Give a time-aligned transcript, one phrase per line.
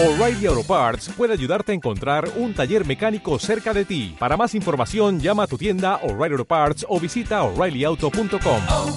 [0.00, 4.14] O'Reilly Auto Parts puede ayudarte a encontrar un taller mecánico cerca de ti.
[4.16, 8.60] Para más información, llama a tu tienda O'Reilly Auto Parts o visita oreillyauto.com.
[8.70, 8.96] oh,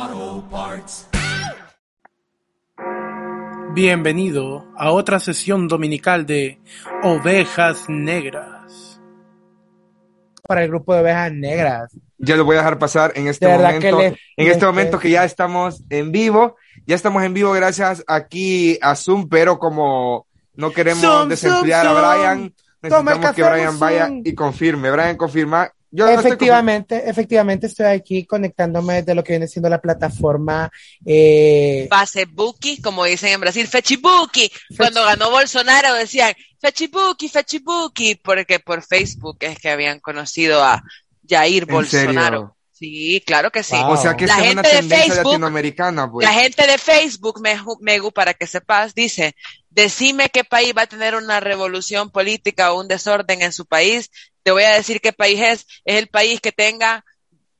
[0.00, 1.06] oh, Parts.
[3.74, 6.62] Bienvenido a otra sesión dominical de
[7.02, 9.02] Ovejas Negras.
[10.48, 11.92] para el grupo de ovejas negras.
[12.16, 14.00] Ya lo voy a dejar pasar en este momento.
[14.00, 16.56] en este momento que ya estamos en vivo.
[16.86, 21.96] Ya estamos en vivo gracias aquí a Zoom, pero como no queremos Zoom, desemplear Zoom,
[21.96, 22.16] a.
[22.16, 23.78] Brian, necesitamos que Brian Zoom.
[23.78, 24.90] vaya y confirme.
[24.90, 25.72] Brian, confirma.
[25.94, 30.72] Yo no estoy efectivamente, efectivamente estoy aquí conectándome desde lo que viene siendo la plataforma
[31.04, 34.50] eh, Facebooki, como dicen en Brasil, Fechibuki.
[34.74, 40.82] Cuando ganó Bolsonaro decían Fechibuki, Fechibuki, porque por Facebook es que habían conocido a
[41.28, 42.38] Jair ¿En Bolsonaro.
[42.38, 42.56] serio?
[42.82, 43.76] Sí, claro que sí.
[43.76, 43.92] Wow.
[43.92, 46.26] O sea que La es una gente de Facebook- latinoamericana, pues.
[46.26, 47.40] La gente de Facebook,
[47.80, 49.36] Megu, para que sepas, dice,
[49.70, 54.10] decime qué país va a tener una revolución política o un desorden en su país.
[54.42, 55.66] Te voy a decir qué país es.
[55.84, 57.04] Es el país que tenga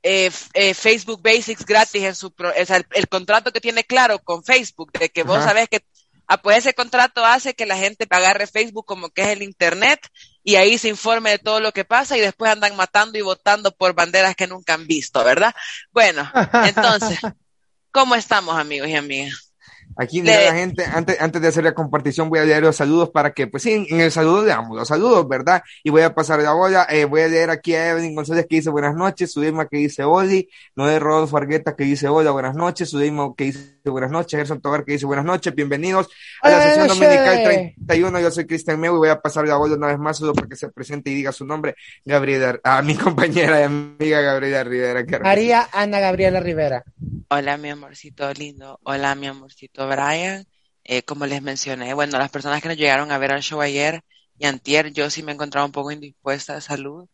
[0.02, 2.32] eh, eh, Facebook Basics gratis en su...
[2.34, 5.68] pro- o sea, el, el contrato que tiene claro con Facebook, de que vos sabés
[5.68, 5.84] que...
[6.26, 10.00] Ah, pues ese contrato hace que la gente agarre Facebook como que es el Internet
[10.42, 13.74] y ahí se informe de todo lo que pasa y después andan matando y votando
[13.74, 15.54] por banderas que nunca han visto, ¿verdad?
[15.92, 16.30] Bueno,
[16.64, 17.18] entonces,
[17.92, 19.51] ¿cómo estamos amigos y amigas?
[19.96, 22.76] Aquí mira de- la gente, antes, antes de hacer la compartición, voy a leer los
[22.76, 25.62] saludos para que, pues sí, en, en el saludo leamos los saludos, ¿verdad?
[25.82, 28.56] Y voy a pasar la bola, eh, voy a leer aquí a Evelyn González que
[28.56, 32.90] dice buenas noches, Sudema que dice Oli, Noé Rodolfo Argueta que dice hola, buenas noches,
[32.90, 36.08] Sudimo que dice buenas noches, Gerson Tobar que dice buenas noches, bienvenidos
[36.40, 37.42] a la sesión dominical
[37.86, 40.32] 31, yo soy Cristian Meu y voy a pasar la bola una vez más solo
[40.34, 44.64] para que se presente y diga su nombre, Gabriela, a mi compañera y amiga Gabriela
[44.64, 45.04] Rivera.
[45.22, 46.84] María Ana Gabriela Rivera.
[47.28, 48.78] Hola, mi amorcito lindo.
[48.84, 50.46] Hola, mi amorcito Brian.
[50.84, 54.02] Eh, como les mencioné, bueno, las personas que nos llegaron a ver al show ayer
[54.36, 57.06] y antier, yo sí me encontraba un poco indispuesta de salud,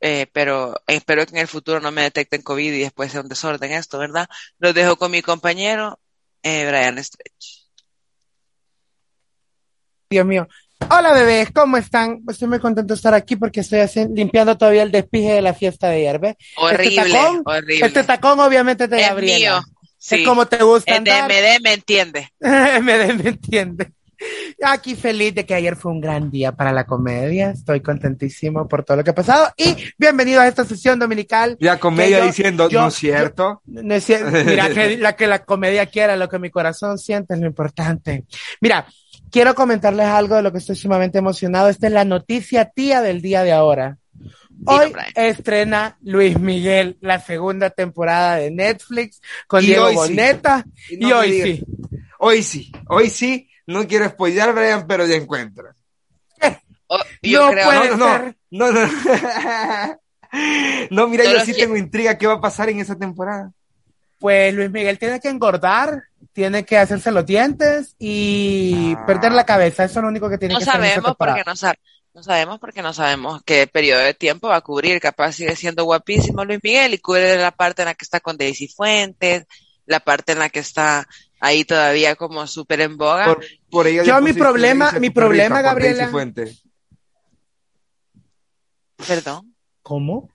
[0.00, 3.28] eh, pero espero que en el futuro no me detecten COVID y después sea un
[3.28, 4.28] desorden esto, ¿verdad?
[4.58, 5.98] Los dejo con mi compañero,
[6.44, 7.66] eh, Brian Stretch.
[10.08, 10.46] Dios mío.
[10.90, 12.22] Hola bebés, ¿cómo están?
[12.28, 15.54] Estoy muy contento de estar aquí porque estoy haciendo- limpiando todavía el despije de la
[15.54, 16.36] fiesta de ayer, ¿ves?
[16.56, 17.86] Horrible, este tacón, horrible.
[17.86, 19.60] Este tacón obviamente de es mío.
[19.98, 20.16] Sí.
[20.16, 21.30] Es como te gusta de andar.
[21.30, 22.28] MD me entiende.
[22.40, 22.80] me,
[23.14, 23.92] me entiende.
[24.62, 27.50] Aquí feliz de que ayer fue un gran día para la comedia.
[27.50, 29.52] Estoy contentísimo por todo lo que ha pasado.
[29.58, 31.56] Y bienvenido a esta sesión dominical.
[31.60, 33.60] La comedia yo- diciendo, yo- no es cierto.
[33.66, 37.34] No es cier- Mira, que la que la comedia quiera, lo que mi corazón siente
[37.34, 38.24] es lo importante.
[38.60, 38.86] Mira,
[39.30, 41.68] quiero comentarles algo de lo que estoy sumamente emocionado.
[41.68, 43.98] Esta es la noticia tía del día de ahora.
[44.64, 49.94] Hoy estrena Luis Miguel la segunda temporada de Netflix con Y Diego sí.
[49.96, 50.64] Boneta.
[50.90, 51.48] Y Y, no me hoy digas.
[51.48, 51.64] sí.
[52.18, 55.68] Hoy sí, hoy sí, no quiero spoilear, Brian, pero ya encuentro.
[56.88, 58.36] Oh, yo No creo puede No, no, ser.
[58.50, 58.92] no, no, no.
[60.90, 63.52] No, mira, yo sí que- tengo intriga qué va a pasar en esa temporada.
[64.18, 69.04] Pues Luis Miguel tiene que engordar, tiene que hacerse los dientes y Ah.
[69.06, 69.84] perder la cabeza.
[69.84, 71.74] Eso es lo único que tiene No que hacer esta sabemos porque no, sa-
[72.16, 74.98] no sabemos porque no sabemos qué periodo de tiempo va a cubrir.
[75.00, 78.38] Capaz sigue siendo guapísimo Luis Miguel y cubre la parte en la que está con
[78.38, 79.44] Daisy Fuentes,
[79.84, 81.06] la parte en la que está
[81.40, 83.26] ahí todavía como súper en boga.
[83.26, 86.62] Por, por ella Yo, mi problema- mi problema, por Gabriela- Daisy Fuentes.
[89.06, 89.54] Perdón.
[89.82, 90.30] ¿Cómo?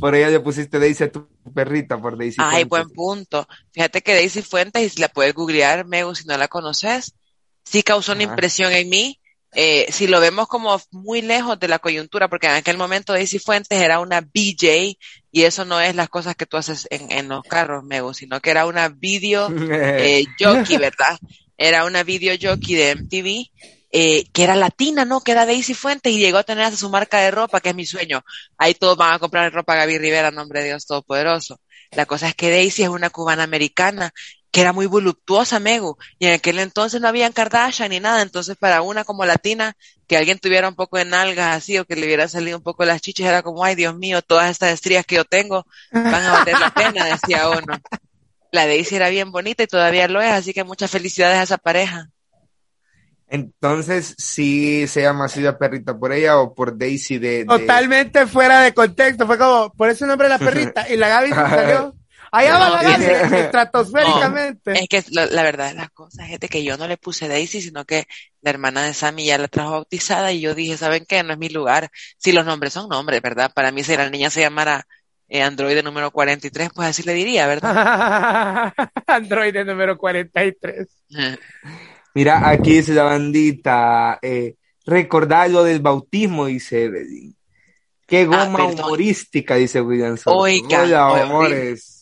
[0.00, 2.68] Por ella le pusiste Daisy a tu perrita, por Daisy Ay, Fuentes.
[2.68, 3.48] buen punto.
[3.72, 7.14] Fíjate que Daisy Fuentes, y si la puedes googlear, Megu, si no la conoces,
[7.64, 8.32] sí causó una Ajá.
[8.32, 9.20] impresión en mí.
[9.54, 13.38] Eh, si lo vemos como muy lejos de la coyuntura, porque en aquel momento Daisy
[13.38, 14.98] Fuentes era una BJ
[15.30, 18.40] y eso no es las cosas que tú haces en, en los carros, Megu, sino
[18.40, 21.18] que era una video eh, jockey, ¿verdad?
[21.56, 23.50] Era una video jockey de MTV,
[23.92, 25.20] eh, que era latina, ¿no?
[25.20, 27.74] Que era Daisy Fuentes y llegó a tener hasta su marca de ropa, que es
[27.76, 28.24] mi sueño.
[28.58, 31.60] Ahí todos van a comprar ropa Gaby Rivera, nombre de Dios Todopoderoso.
[31.92, 34.12] La cosa es que Daisy es una cubana americana
[34.54, 38.56] que era muy voluptuosa, Megu, y en aquel entonces no había Kardashian ni nada, entonces
[38.56, 42.04] para una como latina, que alguien tuviera un poco de nalgas así o que le
[42.06, 45.16] hubiera salido un poco las chichas, era como, ay Dios mío, todas estas estrías que
[45.16, 47.80] yo tengo van a valer la pena, decía uno.
[48.52, 51.58] La Daisy era bien bonita y todavía lo es, así que muchas felicidades a esa
[51.58, 52.10] pareja.
[53.26, 57.38] Entonces, sí se llama así la perrita por ella o por Daisy de.
[57.38, 59.26] de- Totalmente fuera de contexto.
[59.26, 60.88] Fue como, por ese nombre de la perrita.
[60.88, 61.96] Y la Gaby se salió.
[62.34, 64.72] Allá va la es- estratosféricamente.
[64.72, 67.60] Es que la, la verdad de las cosas, gente, que yo no le puse Daisy,
[67.62, 68.06] sino que
[68.42, 71.22] la hermana de Sammy ya la trajo bautizada y yo dije, ¿saben qué?
[71.22, 71.90] No es mi lugar.
[72.18, 73.52] Si los nombres son nombres, ¿verdad?
[73.54, 74.84] Para mí si la niña se llamara
[75.28, 78.72] eh, androide número 43, pues así le diría, ¿verdad?
[79.06, 80.88] Android número 43.
[82.14, 87.34] Mira, aquí dice la bandita, eh, recordar lo del bautismo, dice Evelyn.
[88.06, 88.74] Qué goma Ah, perdón.
[88.84, 90.36] humorística, dice William Soto.
[90.38, 91.93] Oiga, Hola, oye, amores.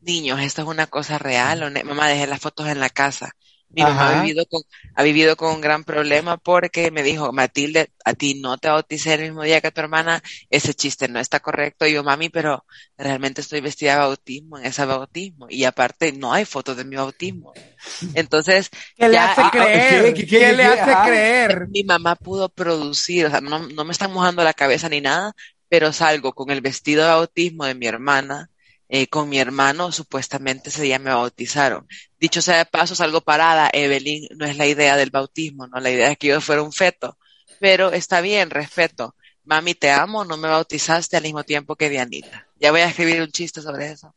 [0.00, 1.62] Niños, esto es una cosa real.
[1.62, 1.80] ¿o no?
[1.84, 3.32] Mamá, dejé las fotos en la casa.
[3.72, 4.62] Mi mamá ha vivido con,
[4.94, 9.14] ha vivido con un gran problema porque me dijo, Matilde, a ti no te bauticé
[9.14, 11.86] el mismo día que a tu hermana, ese chiste no está correcto.
[11.86, 12.64] Y yo, mami, pero
[12.96, 15.46] realmente estoy vestida de bautismo en ese bautismo.
[15.50, 17.58] Y aparte, no hay fotos de mi bautismo.
[18.12, 20.12] Entonces, ¿Qué le Ya, hace ah, creer?
[20.12, 21.00] ¿qué- ¿Qué, qué- le hace ah?
[21.00, 21.68] creer?
[21.68, 25.32] mi mamá pudo producir, o sea, no, no me están mojando la cabeza ni nada,
[25.68, 28.49] pero salgo con el vestido de bautismo de mi hermana,
[28.92, 31.86] eh, con mi hermano, supuestamente ese día me bautizaron.
[32.18, 35.90] Dicho sea de paso, salgo parada, Evelyn, no es la idea del bautismo, no, la
[35.90, 37.16] idea es que yo fuera un feto,
[37.60, 39.14] pero está bien, respeto.
[39.44, 42.48] Mami, te amo, no me bautizaste al mismo tiempo que Dianita.
[42.56, 44.12] Ya voy a escribir un chiste sobre eso.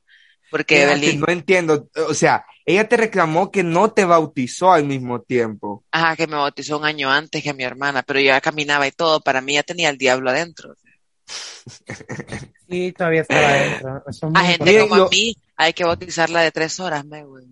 [0.49, 4.85] Porque Fíjate, Evelyn, no entiendo, o sea, ella te reclamó que no te bautizó al
[4.85, 5.83] mismo tiempo.
[5.91, 8.91] ajá, que me bautizó un año antes que mi hermana, pero yo ya caminaba y
[8.91, 10.73] todo, para mí ya tenía el diablo adentro.
[12.73, 16.79] Sí, todavía estaba muy A gente como yo- a mí hay que bautizarla de tres
[16.79, 17.45] horas, me güey.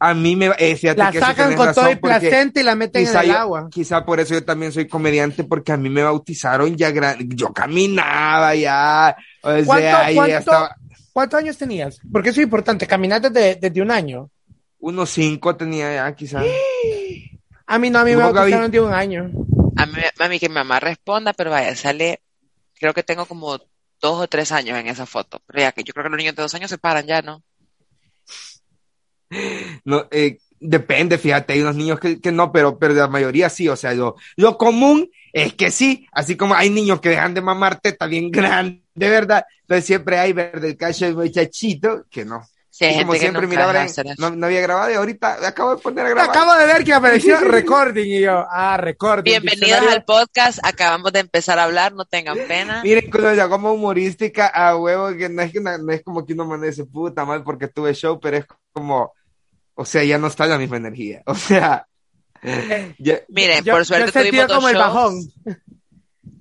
[0.00, 2.74] A mí me, eh, fíjate La que sacan con todo el porque placenta y la
[2.74, 3.68] meten en el yo- agua.
[3.70, 6.90] Quizá por eso yo también soy comediante, porque a mí me bautizaron ya
[7.28, 9.64] yo caminaba ya, o sea,
[10.14, 10.76] ¿Cuánto- estaba,
[11.12, 11.98] ¿Cuántos años tenías?
[12.10, 12.86] Porque eso es importante.
[12.86, 14.30] Caminaste desde, desde un año.
[14.78, 16.42] unos cinco tenía ya quizá.
[17.68, 19.30] A mí no, a mí ¿Y me bautizaron de un año.
[19.76, 22.20] A mí, a mí que mi mamá responda, pero vaya, sale,
[22.78, 23.58] creo que tengo como
[24.00, 25.42] dos o tres años en esa foto.
[25.46, 27.42] Pero ya que yo creo que los niños de dos años se paran ya, ¿no?
[29.84, 33.68] No, eh, depende, fíjate, hay unos niños que, que no, pero, pero la mayoría sí,
[33.68, 37.42] o sea, lo, lo común es que sí, así como hay niños que dejan de
[37.42, 40.64] mamar teta bien grande, de verdad, entonces siempre hay, ¿verdad?
[40.64, 42.42] El cacho del muchachito que no.
[42.78, 44.14] Sí, hay Y como siempre, nunca mira, deja de Brian, hacer eso.
[44.18, 46.28] no, no había grabado y ahorita acabo de poner a grabar.
[46.30, 49.22] Acabo de ver que apareció recording y yo, ah, recording.
[49.30, 52.82] Bienvenidos al podcast, acabamos de empezar a hablar, no tengan pena.
[52.84, 56.34] Miren, la goma humorística a huevo, que no es, que no, no es como que
[56.34, 59.14] uno amanece puta mal porque tuve show, pero es como,
[59.74, 61.22] o sea, ya no está la misma energía.
[61.26, 61.86] O sea,
[62.98, 64.86] ya- Miren, Yo- por suerte tuvimos dos como el shows.
[64.86, 65.32] bajón.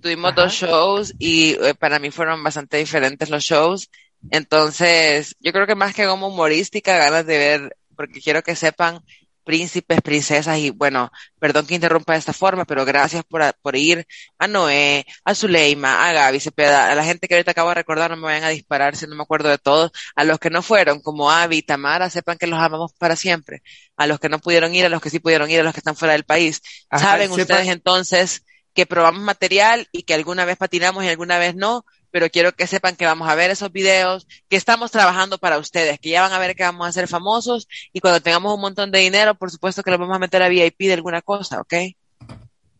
[0.01, 0.41] Tuvimos Ajá.
[0.41, 3.89] dos shows y eh, para mí fueron bastante diferentes los shows.
[4.31, 9.01] Entonces, yo creo que más que como humorística, ganas de ver, porque quiero que sepan
[9.45, 14.05] príncipes, princesas y bueno, perdón que interrumpa de esta forma, pero gracias por, por ir
[14.39, 18.09] a Noé, a Zuleima, a Gaby Cepeda, a la gente que ahorita acabo de recordar,
[18.09, 20.61] no me vayan a disparar si no me acuerdo de todos, a los que no
[20.61, 23.61] fueron, como Avi, Tamara, sepan que los amamos para siempre,
[23.95, 25.79] a los que no pudieron ir, a los que sí pudieron ir, a los que
[25.79, 26.61] están fuera del país.
[26.89, 28.43] Ajá, Saben ustedes entonces
[28.73, 31.85] que probamos material y que alguna vez patinamos y alguna vez no,
[32.15, 35.99] pero quiero que sepan que vamos a ver esos videos, que estamos trabajando para ustedes,
[35.99, 38.89] que ya van a ver que vamos a ser famosos y cuando tengamos un montón
[38.89, 41.73] de dinero, por supuesto que los vamos a meter a VIP de alguna cosa, ¿ok?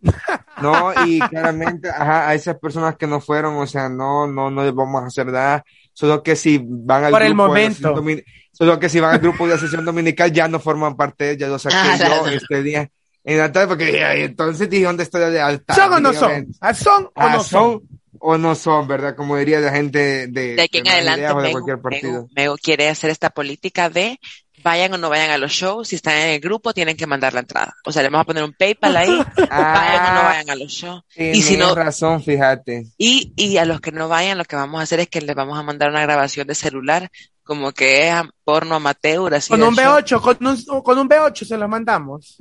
[0.61, 4.63] No, y claramente, ajá, a esas personas que no fueron, o sea, no, no, no
[4.63, 7.67] les vamos a hacer nada, solo que si van al Por el grupo de la
[7.69, 7.93] momento.
[7.93, 8.23] domini-
[8.53, 11.49] solo que si van al grupo de la sesión dominical ya no forman parte, ya
[11.49, 12.27] lo saqué Ah, yo no, no.
[12.27, 12.89] este día
[13.25, 15.75] en la tarde, porque entonces dije, ¿dónde está la lealtad?
[15.75, 16.47] ¿Son o no son?
[16.61, 17.81] ¿Ah, ¿Son o Ah, no son?
[18.27, 19.15] O no son, ¿verdad?
[19.15, 22.11] Como diría la gente de, De aquí en adelante, Ideas o de Mego, cualquier partido.
[22.23, 24.19] Mego- Mego quiere hacer esta política de
[24.63, 27.33] vayan o no vayan a los shows, si están en el grupo tienen que mandar
[27.35, 27.75] la entrada.
[27.85, 30.71] O sea, le vamos a poner un PayPal ahí, vayan o no vayan a los
[30.71, 31.03] shows.
[31.15, 32.87] Y si no, razón, fíjate.
[32.97, 35.35] Y, y a los que no vayan, lo que vamos a hacer es que les
[35.35, 37.11] vamos a mandar una grabación de celular,
[37.45, 39.95] como que es a- porno amateur, así Con un show.
[39.99, 42.35] B8, con un, con un B8 se lo mandamos.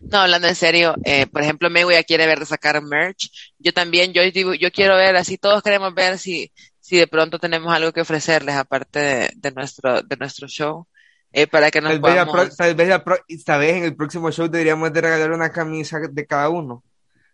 [0.00, 3.30] No, hablando en serio, eh, por ejemplo, Mego ya quiere ver de sacar merch.
[3.58, 7.38] Yo también, yo digo, yo quiero ver, así todos queremos ver si, si de pronto
[7.38, 10.86] tenemos algo que ofrecerles aparte de, de nuestro, de nuestro show,
[11.32, 12.56] eh, para que nos Tal vez, podamos.
[12.56, 16.82] tal vez esta en el próximo show deberíamos de regalar una camisa de cada uno.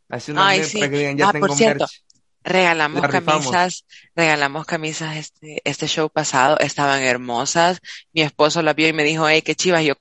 [0.08, 0.78] Así una Ay, sí.
[0.78, 2.02] para que digan, ya Ah, tengo por cierto, merch.
[2.42, 3.84] Regalamos camisas,
[4.16, 7.80] regalamos camisas este, este show pasado, estaban hermosas.
[8.12, 9.94] Mi esposo las vio y me dijo, hey, qué chivas, yo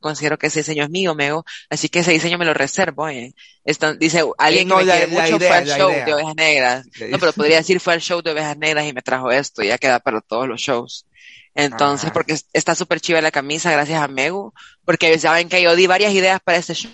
[0.00, 3.08] considero que ese diseño es mío, Mego, así que ese diseño me lo reservo.
[3.64, 5.90] Esto, dice, alguien Eh, no, que me la- quiere la mucho idea, fue al show
[5.90, 6.04] idea.
[6.04, 6.86] de Ovejas Negras.
[7.10, 9.78] No, pero podría decir fue al show de Ovejas Negras y me trajo esto, ya
[9.78, 11.06] queda para todos los shows.
[11.54, 12.12] Entonces, Ah.
[12.12, 14.52] porque es- está súper chiva la camisa, gracias a Megu,
[14.84, 16.90] porque saben que yo di varias ideas para este show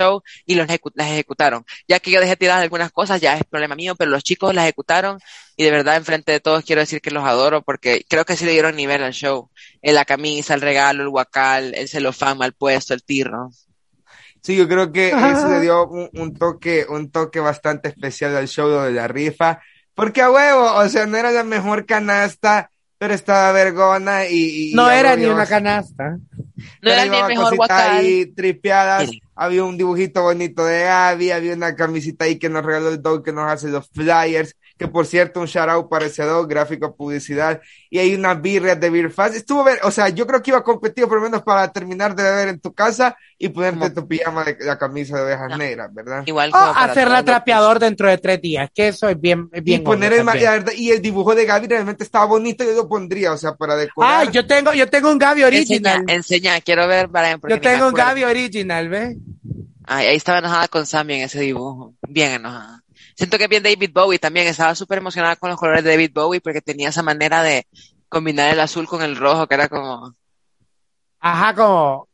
[0.00, 1.64] show y los ejecu- las ejecutaron.
[1.88, 4.64] Ya que yo dejé tiradas algunas cosas, ya es problema mío, pero los chicos las
[4.64, 5.18] ejecutaron
[5.56, 8.44] y de verdad enfrente de todos quiero decir que los adoro porque creo que sí
[8.44, 9.50] le dieron nivel al show.
[9.82, 13.50] En la camisa, el regalo, el guacal, el celofán mal puesto, el tirro.
[14.42, 18.48] Sí, yo creo que eso le dio un, un toque, un toque bastante especial al
[18.48, 19.60] show de la rifa.
[19.94, 24.70] Porque a huevo, o sea, no era la mejor canasta, pero estaba vergona y...
[24.70, 26.16] y No a era ni una canasta.
[26.82, 27.98] No era ni el mejor guacal.
[27.98, 29.22] ahí tripeadas, Mire.
[29.40, 33.24] Había un dibujito bonito de Gaby, había una camisita ahí que nos regaló el dog
[33.24, 36.96] que nos hace los flyers, que por cierto, un shout out para ese dog, gráfico,
[36.96, 37.60] publicidad,
[37.90, 39.36] y hay unas birrias de Beer Fast.
[39.36, 42.22] Estuvo, ver, o sea, yo creo que iba competido por lo menos para terminar de
[42.22, 45.58] beber en tu casa y ponerte Como- tu pijama de la camisa de ovejas No.
[45.58, 46.22] negras, ¿verdad?
[46.24, 49.64] Igual O para hacerla trapeador dentro de tres días, que eso es bien, es Y
[49.64, 53.34] bien poner el, verdad, y el dibujo de Gaby realmente estaba bonito, yo lo pondría,
[53.34, 54.26] o sea, para decorar.
[54.26, 55.58] Ah, yo tengo, yo tengo un Gaby Enseña,
[55.96, 56.04] original.
[56.08, 57.92] enseña, quiero ver, porque Yo tengo un.
[57.92, 59.16] Gaby original, ¿ves?
[59.84, 61.94] Ay, ahí estaba enojada con Sammy en ese dibujo.
[62.08, 62.82] Bien enojada.
[63.20, 64.46] Siento que es bien David Bowie también.
[64.48, 67.66] Estaba súper emocionada con los colores de David Bowie porque tenía esa manera de
[68.08, 70.14] combinar el azul con el rojo que era como,
[71.20, 72.08] Ajá, como,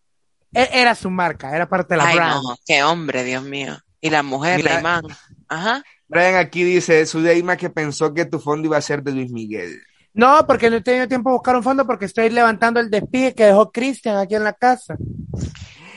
[0.53, 2.43] e- era su marca, era parte de la ay brand.
[2.43, 3.79] no, qué hombre, Dios mío.
[4.01, 4.75] Y la mujer, Mira.
[4.75, 5.03] la imán.
[5.49, 5.85] Ajá.
[6.09, 9.31] Brian aquí dice, su Deima que pensó que tu fondo iba a ser de Luis
[9.31, 9.81] Miguel.
[10.13, 13.33] No, porque no he tenido tiempo de buscar un fondo porque estoy levantando el despide
[13.33, 14.97] que dejó Cristian aquí en la casa.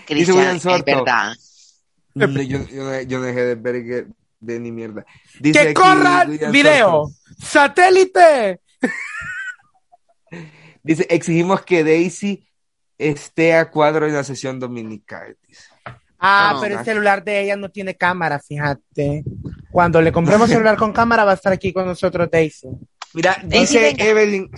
[0.06, 1.34] Cristian, es verdad.
[2.14, 4.08] No, yo, dejé de ver que-
[4.40, 5.06] de ni mierda.
[5.40, 7.10] Dice ¡Que corra video!
[7.42, 8.60] ¡Satélite!
[10.84, 12.48] Dice, exigimos que Daisy
[12.98, 15.38] esté a cuadro en la sesión dominical.
[15.48, 15.64] dice.
[16.20, 16.80] Ah, No, pero no.
[16.80, 19.24] el celular de ella no tiene cámara, fíjate.
[19.72, 22.68] Cuando le compremos celular con cámara va a estar aquí con nosotros Daisy.
[23.14, 24.06] Mira, Daisy, dice venga.
[24.06, 24.50] Evelyn,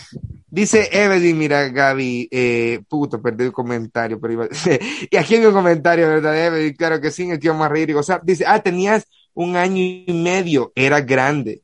[0.47, 4.47] dice Evelyn, mira, Gaby, eh, puto, perdí el comentario, pero iba,
[5.09, 6.73] y aquí en el comentario, ¿verdad, Evelyn?
[6.75, 8.21] Claro que sí, el que vamos a reír y gozar.
[8.23, 9.07] Dice, ah, tenías
[9.43, 11.62] un año y medio, era grande.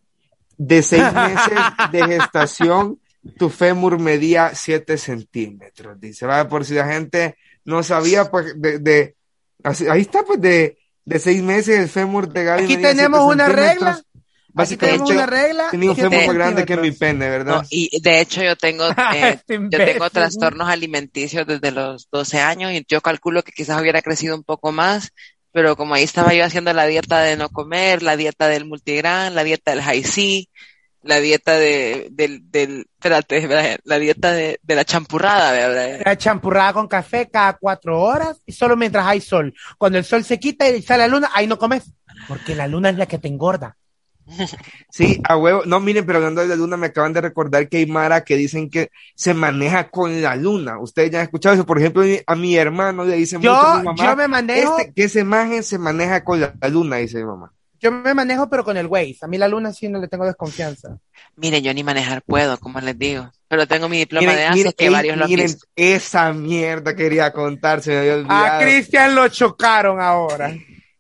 [0.58, 1.60] De seis meses
[1.92, 3.00] de gestación,
[3.38, 6.00] tu fémur medía siete centímetros.
[6.00, 9.16] Dice, va, por si la gente no sabía, pues, de, de,
[9.64, 12.64] así- ahí está, pues, de, de seis meses el fémur de Gaby.
[12.64, 14.02] Aquí medía tenemos siete una regla.
[14.54, 15.68] Básicamente, una regla.
[15.70, 17.62] tenía un fémur más grande que mi pene, ¿verdad?
[17.62, 22.40] No, y de hecho yo tengo, eh, Este yo tengo trastornos alimenticios desde los 12
[22.40, 25.12] años y yo calculo que quizás hubiera crecido un poco más,
[25.58, 29.34] pero como ahí estaba yo haciendo la dieta de no comer, la dieta del multigran,
[29.34, 30.50] la dieta del high C,
[31.02, 36.04] la dieta de, del, del, espérate, la dieta de, de la champurrada, ¿verdad?
[36.06, 39.52] La champurrada con café cada cuatro horas y solo mientras hay sol.
[39.80, 41.92] Cuando el sol se quita y sale la luna, ahí no comes.
[42.28, 43.78] Porque la luna es la que te engorda.
[44.90, 45.64] Sí, a huevo.
[45.66, 48.36] No, miren, pero hablando de la luna, me acaban de recordar que hay Mara que
[48.36, 50.80] dicen que se maneja con la luna.
[50.80, 51.66] Ustedes ya han escuchado eso.
[51.66, 54.04] Por ejemplo, a mi hermano le dice mucho a Yo, mi mamá.
[54.12, 57.26] yo me manejo, Este, que esa imagen se maneja con la, la luna, dice mi
[57.26, 57.52] mamá.
[57.80, 59.20] yo me manejo, pero con el Waze.
[59.22, 60.98] A mí la luna sí no le tengo desconfianza.
[61.36, 64.74] Miren, yo ni manejar puedo, como les digo, pero tengo mi diploma Miren, de miren,
[64.76, 68.60] que ey, varios lo miren, esa mierda quería contar, se me había A.
[68.60, 70.54] Cristian lo chocaron ahora.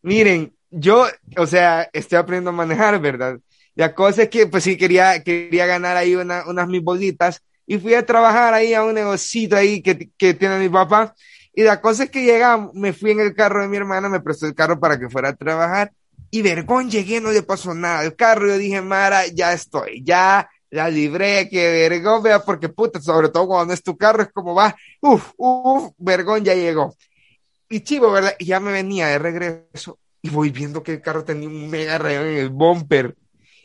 [0.03, 1.05] Miren, yo,
[1.37, 3.39] o sea, estoy aprendiendo a manejar, ¿verdad?
[3.75, 7.77] La cosa es que, pues sí, quería, quería ganar ahí una- unas mis bolitas y
[7.79, 11.13] fui a trabajar ahí a un negocito ahí que, que tiene mi papá.
[11.53, 14.19] Y la cosa es que llegamos, me fui en el carro de mi hermana, me
[14.21, 15.91] prestó el carro para que fuera a trabajar
[16.29, 18.03] y vergón llegué, no le pasó nada.
[18.03, 22.99] El carro, yo dije, Mara, ya estoy, ya la libré, que vergón, vea, porque puta,
[23.01, 26.95] sobre todo cuando es tu carro, es como va, uf, uf, vergón ya llegó.
[27.69, 28.35] Y chivo, ¿verdad?
[28.39, 31.97] Y ya me venía de regreso y voy viendo que el carro tenía un mega
[31.97, 33.15] rayón en el bumper.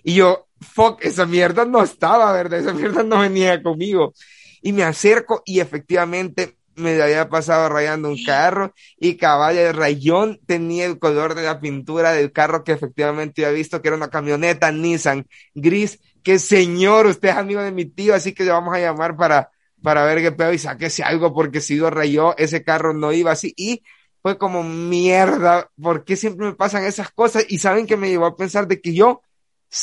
[0.04, 2.61] Y yo, fuck, esa mierda no estaba, ¿verdad?
[2.61, 4.12] Esa mierda no venía conmigo.
[4.61, 10.40] Y me acerco y efectivamente me había pasado rayando un carro y cabal, el rayón
[10.47, 14.11] tenía el color de la pintura del carro que efectivamente había visto que era una
[14.11, 16.00] camioneta Nissan gris.
[16.23, 19.50] Que señor, usted es amigo de mi tío, así que le vamos a llamar para,
[19.82, 23.32] para ver qué pedo y sáquese algo porque si lo rayó, ese carro no iba
[23.32, 23.52] así.
[23.56, 23.82] Y
[24.23, 27.45] fue como mierda, ¿por qué siempre me pasan esas cosas?
[27.49, 29.23] Y saben que me llevó a pensar de que yo,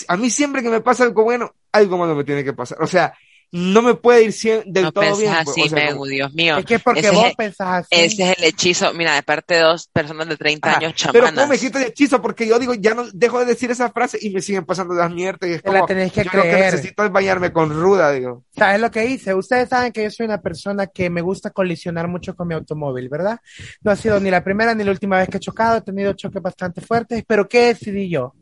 [0.08, 2.82] a mí siempre que me pasa algo bueno, algo malo me tiene que pasar.
[2.82, 3.14] O sea,
[3.52, 5.34] no me puede ir del No todo bien.
[5.34, 6.58] así, o sea, Megu, Dios mío.
[6.58, 7.88] Es que porque Ese vos es- pensás así.
[7.92, 11.26] Ese es el hechizo, mira, de parte de dos personas de 30 Ajá, años pero
[11.26, 11.50] ¿cómo chamanas.
[11.50, 12.22] me quito el hechizo?
[12.22, 15.12] Porque yo digo, ya no dejo de decir esa frase y me siguen pasando las
[15.12, 15.50] mierdas.
[15.50, 16.74] Y es la como, tenés que yo lo que creer.
[16.74, 18.44] necesito es bañarme con ruda, digo.
[18.56, 19.34] ¿Sabes lo que hice?
[19.34, 23.10] Ustedes saben que yo soy una persona que me gusta colisionar mucho con mi automóvil,
[23.10, 23.40] ¿verdad?
[23.82, 26.14] No ha sido ni la primera ni la última vez que he chocado, he tenido
[26.14, 28.34] choques bastante fuertes, pero ¿qué decidí yo?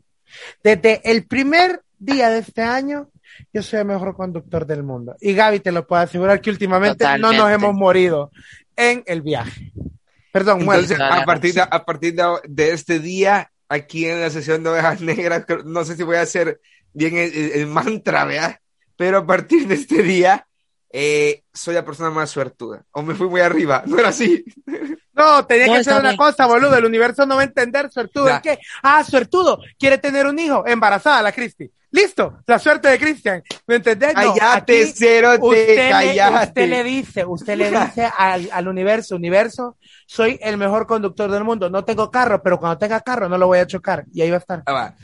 [0.62, 3.08] Desde el primer día de este año,
[3.52, 5.16] yo soy el mejor conductor del mundo.
[5.20, 7.54] Y Gaby te lo puedo asegurar que últimamente no nos Totalmente.
[7.66, 8.30] hemos morido
[8.76, 9.72] en el viaje.
[10.32, 14.62] Perdón, Entonces, a partir, de, a partir de, de este día, aquí en la sesión
[14.62, 16.60] de ovejas negras, no sé si voy a hacer
[16.92, 18.56] bien el, el- el mantra, ¿verdad?
[18.96, 20.46] Pero a partir de este día,
[20.92, 22.84] eh, soy la persona más suertuda.
[22.92, 23.82] O me fui muy arriba.
[23.86, 24.44] No era así.
[25.12, 26.16] No, tenía No, que ser una bien.
[26.16, 26.76] cosa, boludo.
[26.76, 28.28] El universo no va a entender suertudo.
[28.28, 28.58] ¿En qué?
[28.82, 29.58] Ah, suertudo.
[29.78, 30.64] Quiere tener un hijo.
[30.66, 31.70] Embarazada la Cristi.
[31.90, 33.42] Listo, la suerte de Cristian.
[33.66, 34.14] ¿Me entendés?
[34.14, 39.16] No, Cállate, aquí cerote, usted le, usted le dice, usted le dice al, al universo,
[39.16, 41.70] universo, soy el mejor conductor del mundo.
[41.70, 44.04] No tengo carro, pero cuando tenga carro no lo voy a chocar.
[44.12, 44.62] Y ahí va a estar.
[44.66, 44.94] Ah, va.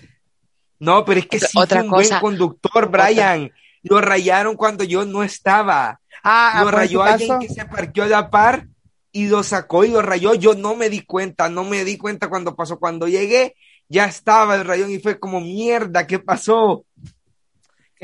[0.78, 3.50] No, pero es que Otra- sí otra fue un buen conductor, Brian.
[3.82, 6.00] Lo rayaron cuando yo no estaba.
[6.22, 8.66] Ah, lo ah, por rayó alguien que se parqueó a la par
[9.12, 10.34] y lo sacó y lo rayó.
[10.34, 12.78] Yo no me di cuenta, no me di cuenta cuando pasó.
[12.78, 13.54] Cuando llegué,
[13.88, 16.84] ya estaba el rayón y fue como mierda, ¿qué pasó?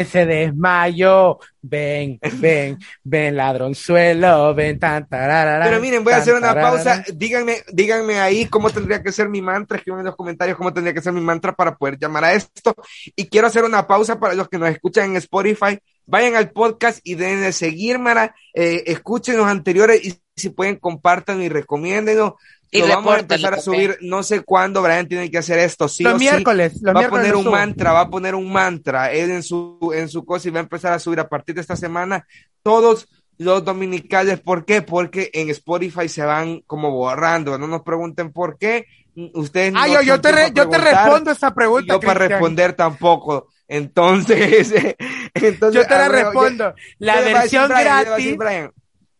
[0.00, 1.38] que se desmayó.
[1.62, 7.04] Ven, ven, ven, ladronzuelo, ven, tan, tararara, Pero miren, voy a hacer una pausa.
[7.14, 9.76] Díganme, díganme ahí cómo tendría que ser mi mantra.
[9.76, 12.75] Escriban en los comentarios cómo tendría que ser mi mantra para poder llamar a esto.
[13.14, 15.78] Y quiero hacer una pausa para los que nos escuchan en Spotify.
[16.06, 18.34] Vayan al podcast y denle seguir, Mara.
[18.54, 22.38] Eh, escuchen los anteriores y si pueden, compartan y recomiéndenlo.
[22.72, 25.88] Y Lo vamos a empezar a subir, no sé cuándo, Brian tiene que hacer esto,
[25.88, 26.24] sí los o sí.
[26.24, 29.90] miércoles, los va a poner un mantra, va a poner un mantra él en su,
[29.94, 32.26] en su cosa y va a empezar a subir a partir de esta semana
[32.62, 33.08] todos
[33.38, 34.38] los dominicales.
[34.40, 34.82] ¿Por qué?
[34.82, 37.58] Porque en Spotify se van como borrando.
[37.58, 38.86] No nos pregunten por qué.
[39.34, 41.94] Ustedes Ah, no yo, yo te, re- yo te preguntar, respondo esa pregunta.
[41.94, 43.48] yo para responder tampoco.
[43.66, 44.72] Entonces,
[45.34, 46.74] entonces Yo te la respondo.
[46.98, 48.36] La ¿qué le va a decir versión gratis.
[48.36, 48.72] Brian?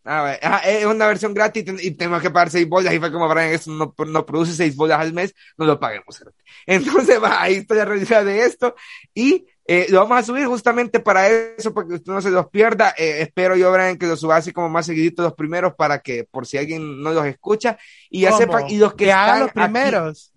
[0.03, 3.51] Ah, es una versión gratis y tenemos que pagar seis bolas y fue como Brian,
[3.51, 6.23] eso no, no produce seis bolas al mes, no lo paguemos.
[6.65, 8.73] Entonces, va, ahí está la realidad de esto
[9.13, 12.49] y eh, lo vamos a subir justamente para eso, para que usted no se los
[12.49, 12.95] pierda.
[12.97, 16.23] Eh, espero yo, Brian, que lo suba así como más seguidito los primeros para que
[16.23, 17.77] por si alguien no los escucha
[18.09, 18.41] y ya ¿Cómo?
[18.41, 20.33] sepan, y los que, que hagan los aquí- primeros.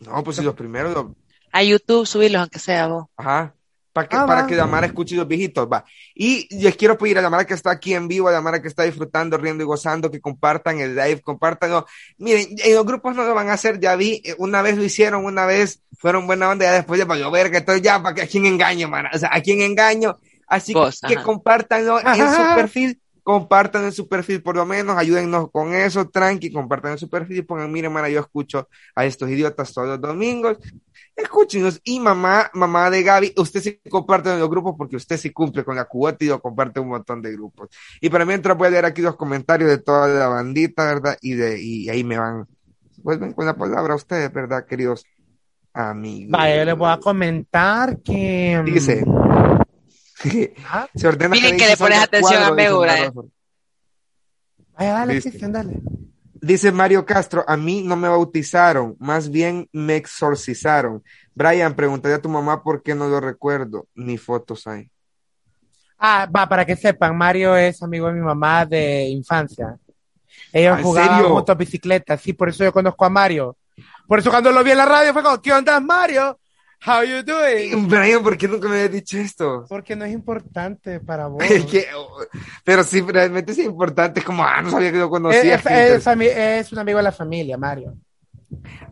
[0.00, 1.06] no, pues si los primeros, los-
[1.52, 3.06] A YouTube, subirlos aunque sea vos.
[3.16, 3.54] Ajá.
[3.98, 4.46] Para que, Ah, para va.
[4.46, 5.84] que la Mara escuche los viejitos, va.
[6.14, 8.62] Y les quiero pedir a la Mara que está aquí en vivo, a la Mara
[8.62, 11.84] que está disfrutando, riendo y gozando, que compartan el live, compártanlo.
[12.18, 14.84] Miren, en los grupos no lo van a hacer, ya vi, eh, una vez lo
[14.84, 18.22] hicieron, una vez fueron buena onda, ya después ya valió verga, entonces ya, para que
[18.22, 20.16] a quién engaño, Mara, o sea, a quién engaño.
[20.46, 21.24] Así Vos, que ajá.
[21.24, 22.50] compártanlo en Ajá.
[22.50, 26.98] su perfil, compartan en su perfil por lo menos, ayúdennos con eso, tranqui, compartan en
[26.98, 30.56] su perfil y pongan, miren, Mara, yo escucho a estos idiotas todos los domingos.
[31.18, 31.80] Escúchenos.
[31.82, 35.64] Y mamá, mamá de Gaby, usted sí comparte en los grupos porque usted sí cumple
[35.64, 37.70] con la cuota y lo comparte un montón de grupos.
[38.00, 41.18] Y para mientras voy a leer aquí los comentarios de toda la bandita, ¿verdad?
[41.20, 42.46] Y de, y ahí me van,
[42.98, 45.04] vuelven con la palabra ustedes, ¿verdad, queridos
[45.72, 46.30] amigos?
[46.30, 48.62] Vaya, yo les voy a comentar que.
[48.64, 49.04] Dice.
[50.68, 52.86] ah, Se ordena Miren que le pones atención cuadro, a.
[52.86, 53.30] Mario.
[54.78, 55.20] Vaya, dale.
[55.20, 55.80] Cristian, dale.
[56.40, 61.02] Dice Mario Castro, a mí no me bautizaron, más bien me exorcizaron.
[61.34, 64.90] Brian, preguntaría a tu mamá por qué no lo recuerdo, ni fotos hay.
[65.98, 69.76] Ah, va, para que sepan, Mario es amigo de mi mamá de infancia.
[70.52, 73.56] Ellos ¿En jugaban juntos bicicleta, sí, por eso yo conozco a Mario.
[74.06, 76.38] Por eso cuando lo vi en la radio fue como, ¿qué onda, Mario?
[76.86, 77.88] How you doing?
[77.88, 79.64] Brian, ¿por qué nunca me habías dicho esto?
[79.68, 81.42] Porque no es importante para vos.
[81.44, 82.20] Es que, oh,
[82.64, 85.54] pero sí, realmente es importante, como, ah, no sabía que lo es, conocía.
[85.56, 87.94] es- es fami- es un amigo de la familia, Mario.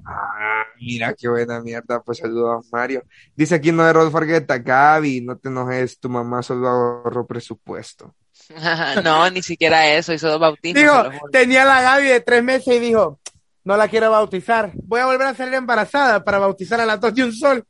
[0.05, 3.03] Ah, mira qué buena mierda, pues saludos Mario.
[3.35, 8.15] Dice aquí no de Rodolfo Argueta, Gaby, no te enojes, tu mamá solo ahorró presupuesto.
[9.05, 10.83] no, ni siquiera eso, hizo dos bautismos.
[10.83, 13.19] Dijo, tenía la Gaby de tres meses y dijo,
[13.65, 14.71] no la quiero bautizar.
[14.75, 17.65] Voy a volver a salir embarazada para bautizar a las dos de un sol.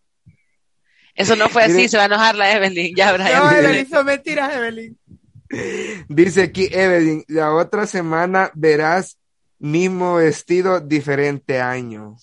[1.16, 1.88] Eso no fue así, Miren.
[1.88, 2.94] se va a enojar la Evelyn.
[2.94, 3.32] Ya, Brian.
[3.32, 4.96] No, Evelyn hizo mentiras, Evelyn.
[6.08, 9.16] Dice aquí Evelyn, la otra semana verás
[9.58, 12.16] mismo vestido, diferente año.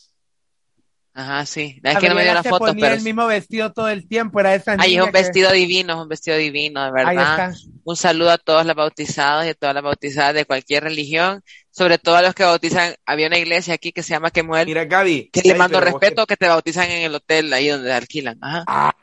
[1.16, 1.80] Ajá, sí.
[1.84, 2.96] Es que no me dio la se foto, ponía pero.
[2.96, 6.00] el mismo vestido todo el tiempo, era esa Ay, es un que- vestido divino, es
[6.00, 7.52] un vestido divino, de Ahí verdad.
[7.52, 7.68] está.
[7.84, 11.44] Un saludo a todos los bautizados y a todas las bautizadas de cualquier religión,
[11.76, 12.94] sobre todo a los que bautizan.
[13.06, 15.30] Había una iglesia aquí que se llama Kemuel, Mira, Gaby.
[15.34, 18.38] que le mando respeto, que te bautizan en el hotel ahí donde alquilan.
[18.42, 18.64] Ajá.
[18.68, 18.94] Ah.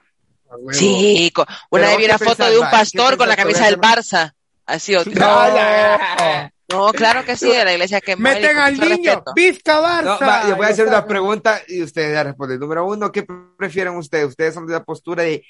[0.73, 3.29] Sí, co- Pero una vez vi una foto pensás, de un va, ¿qué pastor con
[3.29, 3.79] la camisa del?
[3.79, 4.33] Barça.
[4.67, 5.05] Así, o-
[6.71, 10.05] No, no, claro que sí, de la iglesia que Meten al niño, Vizca Barça.
[10.21, 12.61] No, va, les voy a Y hacer una pregunta y ustedes ya responden.
[12.61, 13.27] Número uno, ¿qué
[13.59, 14.27] prefieren ustedes?
[14.29, 15.45] ¿Ustedes son de la postura de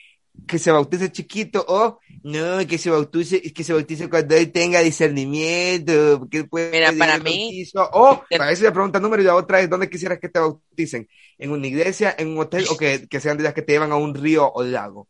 [0.46, 4.81] que se bautice chiquito o no, que se bautice, que se bautice cuando él tenga
[4.81, 6.26] discernimiento?
[6.31, 7.88] Que él puede Mira, para mí- bautizo?
[7.92, 11.09] O, para eso la pregunta número y la otra es, ¿dónde quisieras que te bauticen?
[11.38, 13.92] ¿En una iglesia, en un hotel o que, que sean de las que te llevan
[13.92, 15.09] a un río o lago?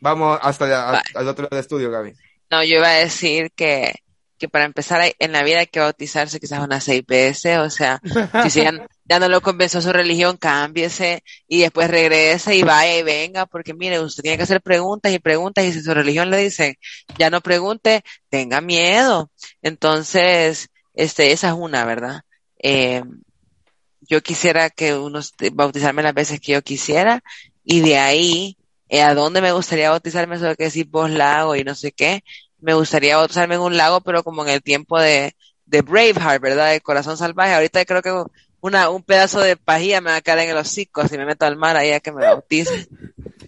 [0.00, 1.02] Vamos hasta la- Va.
[1.14, 2.12] al otro lado del estudio, Gaby.
[2.50, 3.94] No, yo iba a decir que,
[4.38, 8.00] que para empezar en la vida hay que bautizarse quizás unas seis veces, o sea,
[8.48, 13.46] si ya, no lo convenció su religión, cámbiese y después regrese y vaya y venga,
[13.46, 16.78] porque mire, usted tiene que hacer preguntas y preguntas y si su religión le dice,
[17.18, 19.30] ya no pregunte, tenga miedo.
[19.62, 22.22] Entonces, este, esa es una, ¿verdad?
[22.58, 23.02] Eh,
[24.00, 27.22] yo quisiera que uno este, bautizarme las veces que yo quisiera
[27.64, 28.56] y de ahí
[28.88, 32.24] eh, a dónde me gustaría bautizarme, eso que decir vos lago y no sé qué.
[32.60, 35.34] Me gustaría bautizarme en un lago, pero como en el tiempo de,
[35.66, 36.70] de Braveheart, ¿verdad?
[36.72, 37.54] De Corazón Salvaje.
[37.54, 38.12] Ahorita creo que
[38.60, 41.46] una, un pedazo de pajilla me va a caer en el hocico si me meto
[41.46, 42.88] al mar ahí a que me bautice.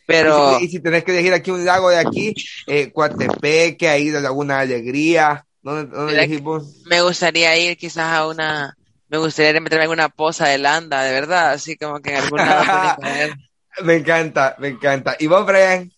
[0.06, 2.34] Pero, Y si, y si tenés que elegir aquí un lago de aquí,
[2.66, 6.76] eh, Coatepeque, ahí de Laguna Alegría, ¿dónde, dónde elegís vos?
[6.84, 8.76] me gustaría ir quizás a una,
[9.08, 12.44] me gustaría meterme en una poza de landa, de verdad, así como que en algún
[12.44, 12.70] lado.
[13.84, 15.16] Me encanta, me encanta.
[15.18, 15.90] ¿Y vos, Brian?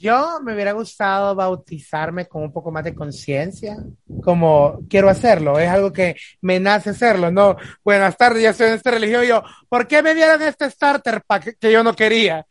[0.00, 3.76] Yo me hubiera gustado bautizarme con un poco más de conciencia,
[4.22, 8.74] como quiero hacerlo, es algo que me nace hacerlo, no, buenas tardes, ya estoy en
[8.74, 12.46] esta religión, yo, ¿por qué me dieron este starter pack que yo no quería?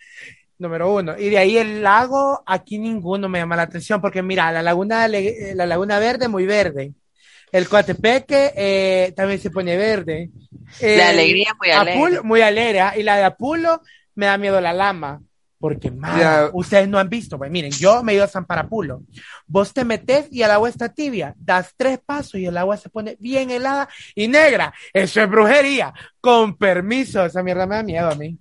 [0.60, 1.18] Número uno.
[1.18, 5.08] Y de ahí el lago, aquí ninguno me llama la atención, porque mira, la laguna,
[5.08, 6.94] Le- la laguna verde, muy verde.
[7.52, 10.30] El Coatepeque eh, también se pone verde.
[10.82, 11.94] La alegría muy alegre.
[11.94, 12.82] Apulo, muy alegre.
[12.82, 12.94] ¿ah?
[12.98, 13.82] Y la de Apulo
[14.16, 15.22] me da miedo la lama.
[15.60, 16.50] Porque, Ya.
[16.54, 19.02] ustedes no han visto, pues miren, yo me he ido a San Parapulo.
[19.45, 22.89] Vos te metes y el agua está tibia, das tres pasos y el agua se
[22.89, 24.74] pone bien helada y negra.
[24.93, 25.93] Eso es brujería.
[26.22, 28.38] Con permiso, esa mierda me da miedo a mí.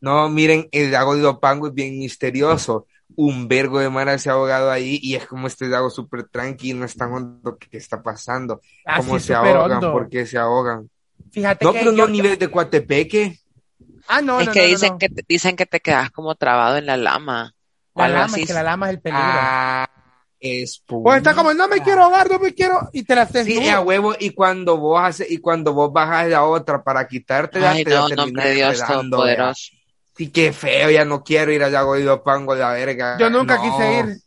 [0.00, 2.86] No, miren, el lago de Lopango es bien misterioso.
[3.16, 6.80] Un vergo de mar se ha ahogado ahí y es como este lago súper tranquilo,
[6.80, 8.60] no es tan hondo que qué está pasando.
[8.96, 9.72] ¿Cómo Así, se súper ahogan?
[9.78, 9.92] hondo.
[9.92, 10.88] ¿Por qué se ahogan?
[11.30, 13.38] Fíjate No, que pero yo- no a nivel de Coatepeque.
[14.08, 14.98] Ah, no, es no, que no, no, dicen no.
[14.98, 17.54] que te, dicen que te quedas como trabado en la lama.
[17.94, 18.42] La lama, así.
[18.42, 19.40] es que la lama es el peligro.
[19.40, 19.88] Ah,
[20.40, 23.46] es o está como, no me quiero ahogar, no me quiero, y te la haces
[23.46, 27.60] Sí, a huevo, y cuando vos haces, y cuando vos bajas la otra para quitarte
[27.60, 28.84] la Ay, te la no, de Dios.
[28.86, 29.70] Todopoderoso.
[30.16, 33.18] Sí, qué feo, ya no quiero ir al lago de Lopango, la verga.
[33.18, 33.62] Yo nunca No.
[33.62, 34.18] quise ir.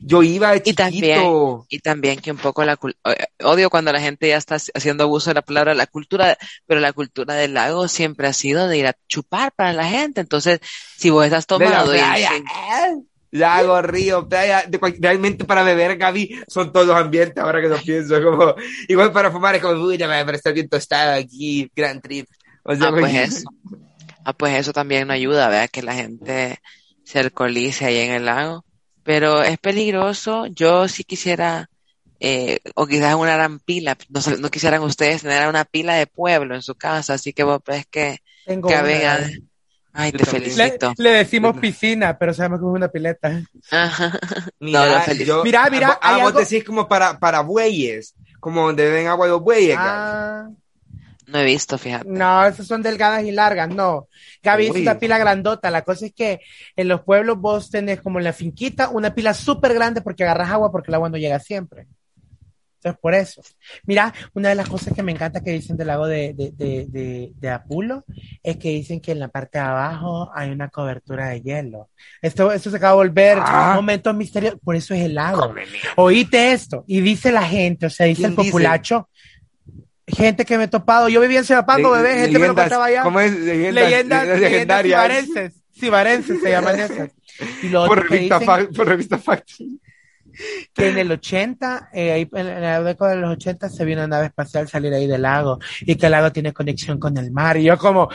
[0.00, 0.76] Yo iba de Y chiquito.
[0.76, 1.30] también,
[1.68, 5.30] y también que un poco la eh, odio cuando la gente ya está haciendo abuso
[5.30, 8.86] de la palabra la cultura, pero la cultura del lago siempre ha sido de ir
[8.86, 10.20] a chupar para la gente.
[10.20, 10.60] Entonces,
[10.96, 12.00] si vos estás tomado y
[13.32, 17.68] Lago, río, playa, de cual- realmente para beber, Gaby, son todos los ambientes, ahora que
[17.68, 18.54] lo pienso, como,
[18.88, 22.26] igual para fumar es como, uy, ya me estar bien tostado aquí, gran trip.
[22.62, 23.50] O sea, Ah, pues eso.
[24.24, 25.70] Ah, pues eso también no ayuda, ¿verdad?
[25.72, 26.58] Que la gente
[27.04, 28.64] se alcoholice ahí en el lago.
[29.04, 30.46] Pero es peligroso.
[30.46, 31.68] Yo sí quisiera,
[32.20, 36.54] eh, o quizás una gran pila, no, no quisieran ustedes tener una pila de pueblo
[36.54, 38.74] en su casa, así que vos ves que, Tengo que.
[39.94, 40.24] Ay, Yo te.
[40.24, 40.94] Le, felicito.
[40.96, 43.42] le decimos piscina, pero sabemos que es una pileta.
[43.70, 44.18] Ajá.
[44.60, 45.26] Mira, No, lo felicito.
[45.38, 49.26] yo- Mira, mira, ah, vos algo- decís como para, para bueyes, como donde ven agua
[49.28, 49.76] los bueyes.
[49.78, 50.48] Ah,
[51.32, 52.06] No he visto, fíjate.
[52.08, 54.08] no, esas son delgadas y largas, no.
[54.42, 55.70] Gaby, es una pila grandota.
[55.70, 56.40] La cosa es que
[56.76, 60.50] en los pueblos vos tenés como en la finquita una pila súper grande porque agarras
[60.50, 61.86] agua porque el agua no llega siempre.
[62.84, 63.42] Entonces, por eso.
[63.84, 67.48] Mira, una de las cosas que me encanta que dicen del lago de, de, de,
[67.48, 68.04] Apulo
[68.42, 71.90] es que dicen que en la parte de abajo hay una cobertura de hielo.
[72.20, 73.74] Esto, esto se acaba de volver Ah.
[73.76, 74.58] momentos misteriosos.
[74.64, 75.54] Por eso es el lago.
[75.94, 76.82] Oíte esto.
[76.88, 79.08] Y dice la gente, o sea, dice el populacho.
[80.06, 81.08] Gente que me he topado.
[81.08, 82.14] Yo vivía en Serapango, Le- bebé.
[82.20, 83.02] Gente me lo leyendas, contaba allá.
[83.02, 83.32] ¿Cómo es?
[83.32, 84.40] Leyendas, Leyendas, leyendas leyendas
[84.84, 85.24] legendarias.
[85.24, 85.62] cibarenses.
[85.78, 87.10] Cibarenses se llaman esas.
[87.62, 89.48] Y lo Por revista, dicen por revista Fact.
[90.74, 94.06] que en el 80, eh, ahí en la década de los 80 se vio una
[94.06, 97.56] nave espacial salir ahí del lago y que el lago tiene conexión con el mar.
[97.56, 98.08] Y yo como,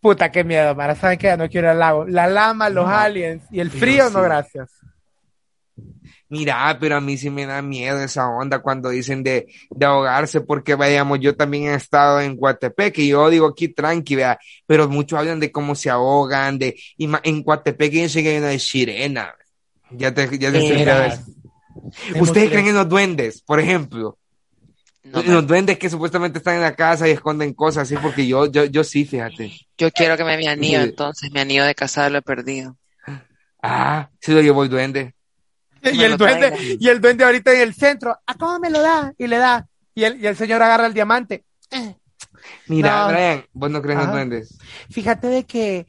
[0.00, 0.94] puta, qué miedo, Mara.
[0.94, 1.36] ¿Saben qué?
[1.36, 2.04] No quiero ir al lago.
[2.06, 4.14] La lama, los No, aliens y el frío, sí.
[4.14, 4.70] no gracias.
[6.30, 10.42] Mira, pero a mí sí me da miedo esa onda cuando dicen de, de ahogarse,
[10.42, 14.88] porque vayamos, yo también he estado en Guatepeque y yo digo aquí tranqui, vea, pero
[14.88, 18.38] muchos hablan de cómo se ahogan, de, y ma- en Guatepeque yo sé que hay
[18.38, 19.34] una de sirena.
[19.90, 20.58] Ya te, ya te.
[22.20, 24.18] ¿Ustedes creen en los duendes, por ejemplo?
[25.04, 28.46] No los duendes que supuestamente están en la casa y esconden cosas así, porque yo,
[28.46, 29.50] yo, yo sí, fíjate.
[29.78, 30.88] yo quiero que me mi anillo, Sí.
[30.90, 32.76] entonces, mi anillo de casado lo he perdido.
[33.62, 35.14] Ah, se lo llevó el duende.
[35.82, 39.12] Y el duende, y el duende ahorita en el centro, ¿a cómo me lo da?
[39.18, 39.66] Y le da.
[39.94, 41.44] Y el, y el señor agarra el diamante.
[41.70, 41.94] Eh.
[42.68, 43.08] Mira, No.
[43.12, 44.58] Brian, vos no crees en duendes.
[44.90, 45.86] Fíjate de que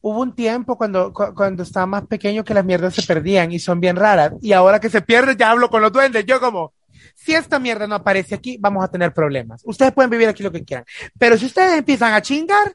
[0.00, 3.58] hubo un tiempo cuando, cu- cuando estaba más pequeño que las mierdas se perdían y
[3.58, 4.32] son bien raras.
[4.40, 6.24] Y ahora que se pierden, ya hablo con los duendes.
[6.24, 6.72] Yo como,
[7.14, 9.60] si esta mierda no aparece aquí, vamos a tener problemas.
[9.64, 10.84] Ustedes pueden vivir aquí lo que quieran.
[11.18, 12.74] Pero si ustedes empiezan a chingar,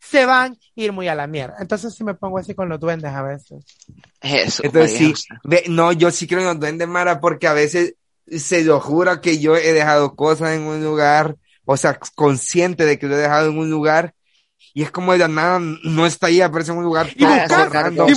[0.00, 1.56] se van a ir muy a la mierda.
[1.60, 3.64] Entonces si me pongo así con los duendes a veces.
[4.20, 4.62] Eso.
[4.64, 5.14] Entonces sí,
[5.44, 7.94] ve, no, yo sí creo en los duendes, Mara, porque a veces
[8.26, 12.98] se lo juro que yo he dejado cosas en un lugar, o sea, consciente de
[12.98, 14.14] que lo he dejado en un lugar,
[14.72, 17.44] y es como de la nada, no está ahí, aparece en un lugar Y de
[18.08, 18.14] y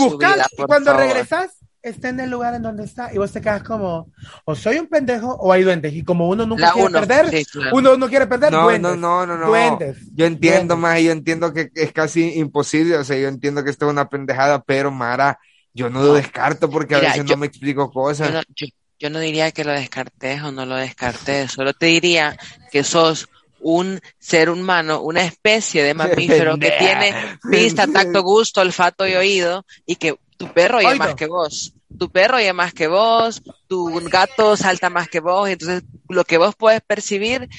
[0.55, 1.07] por cuando favor.
[1.07, 1.51] regresas,
[1.83, 3.13] está en el lugar en donde está.
[3.13, 4.09] Y vos te quedas como,
[4.45, 5.93] o soy un pendejo o hay duendes.
[5.93, 7.75] Y como uno nunca La quiere uno, perder, sí, claro.
[7.75, 8.97] uno no quiere perder, No, duendes.
[8.97, 9.47] no, no, no, no.
[9.47, 9.97] Duendes.
[10.15, 13.85] Yo entiendo más, yo entiendo que es casi imposible, o sea, yo entiendo que esto
[13.85, 15.37] es una pendejada, pero Mara,
[15.73, 18.31] Yo no lo descarto porque a veces yo- no me explico Yo cosas.
[18.31, 18.67] no, yo,
[18.99, 22.37] yo no diría que lo descartes o no lo descartes, solo te diría
[22.71, 23.27] que sos
[23.59, 25.93] un ser humano, una especie de
[26.49, 27.15] mamífero que tiene
[27.49, 31.73] vista, tacto, gusto, olfato y oído y que tu perro oye más que vos.
[31.97, 36.37] Tu perro oye más que vos, tu gato salta más que vos, entonces lo que
[36.37, 37.49] vos puedes percibir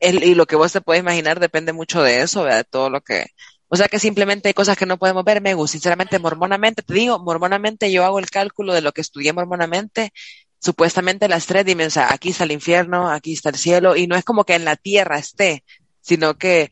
[0.00, 2.58] y lo que vos te puedes imaginar depende mucho de eso, ¿verdad?
[2.58, 3.26] De todo lo que...
[3.68, 5.66] O sea que simplemente hay cosas que no podemos ver, Megu.
[5.66, 10.12] Sinceramente, mormonamente, te digo, mormonamente yo hago el cálculo de lo que estudié mormonamente.
[10.60, 14.24] Supuestamente las tres dimensiones, aquí está el infierno, aquí está el cielo, y no es
[14.24, 15.64] como que en la tierra esté,
[16.00, 16.70] sino que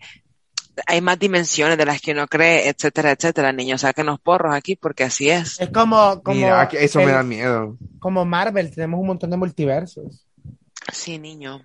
[0.87, 3.83] hay más dimensiones de las que uno cree, etcétera, etcétera, niños.
[3.83, 5.61] Saquen los porros aquí porque así es.
[5.61, 7.77] Es como, como, Mira, eso me da miedo.
[7.99, 10.27] como Marvel, tenemos un montón de multiversos.
[10.93, 11.65] Sí, niño.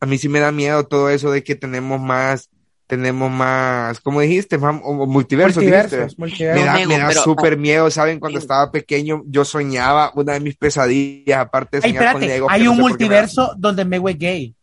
[0.00, 2.48] A mí sí me da miedo todo eso de que tenemos más,
[2.88, 4.58] tenemos más, ¿cómo dijiste?
[4.58, 5.80] Más, o- o multiversos, dijiste.
[5.80, 6.64] multiversos, Me multiversos.
[6.66, 8.18] da, me da súper miedo, ¿saben?
[8.18, 8.44] Cuando Sí.
[8.44, 12.64] estaba pequeño, yo soñaba, una de mis pesadillas, aparte de Ay, soñar con Legos, hay
[12.64, 14.54] no un sé multiverso donde Mego es gay.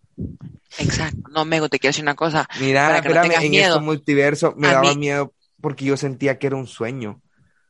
[0.78, 1.30] Exacto.
[1.32, 2.48] No, Mego, te quiero decir una cosa.
[2.60, 3.74] Mira, no en miedo.
[3.76, 7.22] este multiverso me A daba mí- miedo porque yo sentía que era un sueño.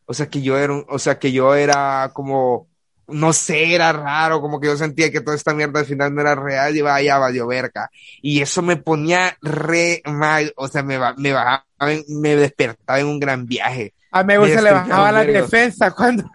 [0.06, 2.68] O sea, que yo era, un- o sea, que yo era como,
[3.08, 6.22] no sé, era raro, como que yo sentía que toda esta mierda al final no
[6.22, 7.90] era real y vaya, valió verga.
[8.22, 11.66] Y eso me ponía re mal, o sea, me, me bajaba,
[12.10, 13.94] me despertaba en un gran viaje.
[14.12, 16.30] A Mego Me se le bajaba la defensa cuando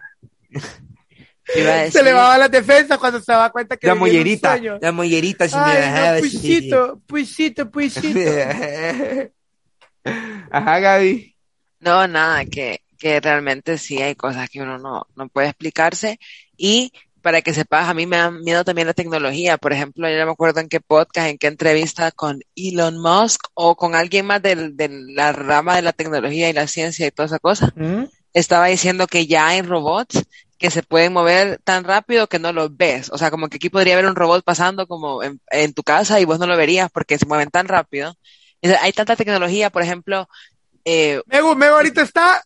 [1.45, 4.77] Se le bajaba la defensa cuando se daba cuenta que La un mollerita, sueño.
[4.81, 6.11] la mollerita me Ay, bajaba.
[6.11, 6.21] no, sí.
[6.21, 8.19] puisito, puisito, puisito.
[10.51, 11.35] Ajá, Gaby.
[11.79, 16.19] No, nada, que, que realmente sí hay cosas que uno no, no puede explicarse.
[16.57, 19.57] Y para que sepas, a mí me da miedo también la tecnología.
[19.57, 23.41] Por ejemplo, yo no me acuerdo en qué podcast, en qué entrevista con Elon Musk
[23.55, 27.11] o con alguien más del- de la rama de la tecnología y la ciencia y
[27.11, 27.73] toda esa cosa.
[27.75, 28.03] ¿Mm?
[28.33, 30.23] Estaba diciendo que ya hay robots
[30.65, 33.11] que se pueden mover tan rápido que no los ves.
[33.11, 36.19] O sea, como que aquí podría haber un robot pasando como en, en tu casa
[36.19, 38.15] y vos no lo verías porque se mueven tan rápido.
[38.63, 40.27] O sea, Hay tanta tecnología, por ejemplo,
[40.83, 42.43] eh, Mego, Mego ahorita está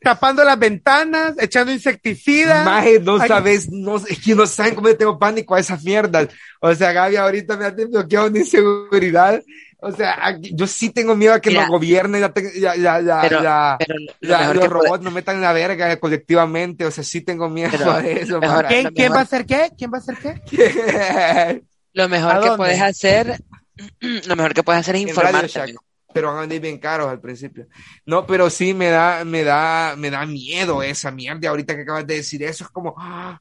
[0.00, 2.64] tapando las ventanas, echando insecticida.
[2.64, 3.28] Maje, no Ay.
[3.28, 6.28] sabes, no, es que no saben cómo yo tengo pánico a esas mierdas.
[6.60, 9.42] O sea, Gaby ahorita me ha bloqueado una inseguridad.
[9.82, 11.62] O sea, aquí- yo sí tengo miedo a que Mira.
[11.62, 14.70] nos gobiernen, ya, te- ya, ya, ya, pero, ya- pero lo ya mejor los que
[14.70, 16.84] puede- robots nos metan la verga colectivamente.
[16.84, 18.40] O sea, sí tengo miedo Pero a eso.
[18.40, 18.66] mejor-.
[18.66, 19.70] ¿Quién, lo quién mejor- va a hacer qué?
[19.76, 21.62] ¿Quién va a hacer qué?
[21.92, 23.42] Lo ¿A mejor que puedes hacer,
[24.26, 25.74] lo mejor que puedes hacer es informarte.
[26.12, 27.66] Pero van a venir bien caros al principio.
[28.06, 31.48] No, pero sí me da, me da, me da miedo esa mierda.
[31.48, 33.40] Ahorita que acabas de decir eso, es como, ¡ah!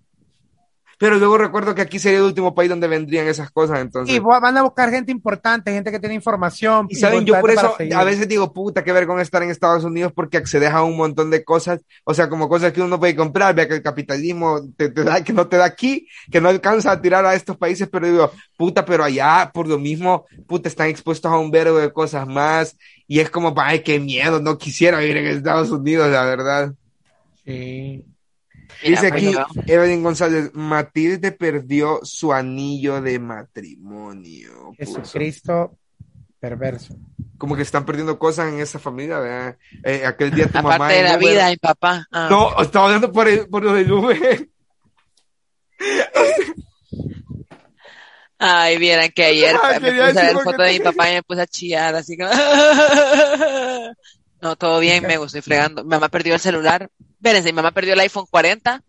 [0.99, 4.13] Pero luego recuerdo que aquí sería el último país donde vendrían esas cosas, entonces.
[4.13, 6.87] Y van a buscar gente importante, gente que tiene información.
[6.89, 9.85] Y saben, yo por eso a veces digo, puta, qué ver con estar en Estados
[9.85, 12.99] Unidos porque accedes a un montón de cosas, o sea, como cosas que uno no
[12.99, 16.41] puede comprar, vea que el capitalismo te, te da, que no te da aquí, que
[16.41, 20.25] no alcanza a tirar a estos países, pero digo, puta, pero allá, por lo mismo,
[20.47, 22.75] puta, están expuestos a un verbo de cosas más,
[23.07, 26.73] y es como, ay, qué miedo, no quisiera vivir en Estados Unidos, la verdad.
[27.45, 28.03] Sí.
[28.83, 34.71] Mira, Dice pues, aquí, Evelyn González, Matilde perdió su anillo de matrimonio.
[34.77, 35.77] Jesucristo
[36.39, 36.95] perverso.
[37.37, 39.57] Como que están perdiendo cosas en esa familia, ¿verdad?
[39.83, 42.07] Eh, aquel día tu mamá aparte de la Uber- vida, mi papá.
[42.11, 44.47] ah, No, estaba hablando por, el, por lo del Uber.
[48.41, 51.23] Ay, vieran que ayer Ay, me puse a ver fotos de mi papá y me
[51.23, 52.23] puse a chillar, así que...
[54.41, 55.83] No, todo bien, me estoy fregando.
[55.83, 56.89] Mi mamá perdió el celular.
[57.17, 58.81] Espérense, mi mamá perdió el iPhone 40.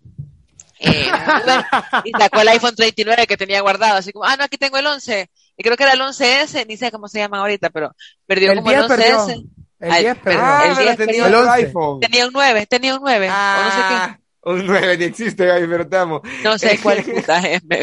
[0.79, 1.07] eh,
[2.05, 4.87] y sacó el iPhone 39 que tenía guardado, así como, ah, no, aquí tengo el
[4.87, 5.29] 11.
[5.57, 7.95] Y creo que era el 11S, ni sé cómo se llama ahorita, pero
[8.27, 9.19] perdió El como el 10 perdió.
[9.27, 9.45] 11S.
[9.81, 10.41] El Ay, 10 pero- perdió.
[10.43, 11.51] Ah, el pero 10 tenía El 11.
[11.65, 12.01] iPhone.
[12.01, 15.67] Tenía un 9, tenía un 9, o no sé Ah, un 9 ni existe, Gaby,
[15.69, 16.23] pero te amo.
[16.43, 17.81] No sé cuál puta es, me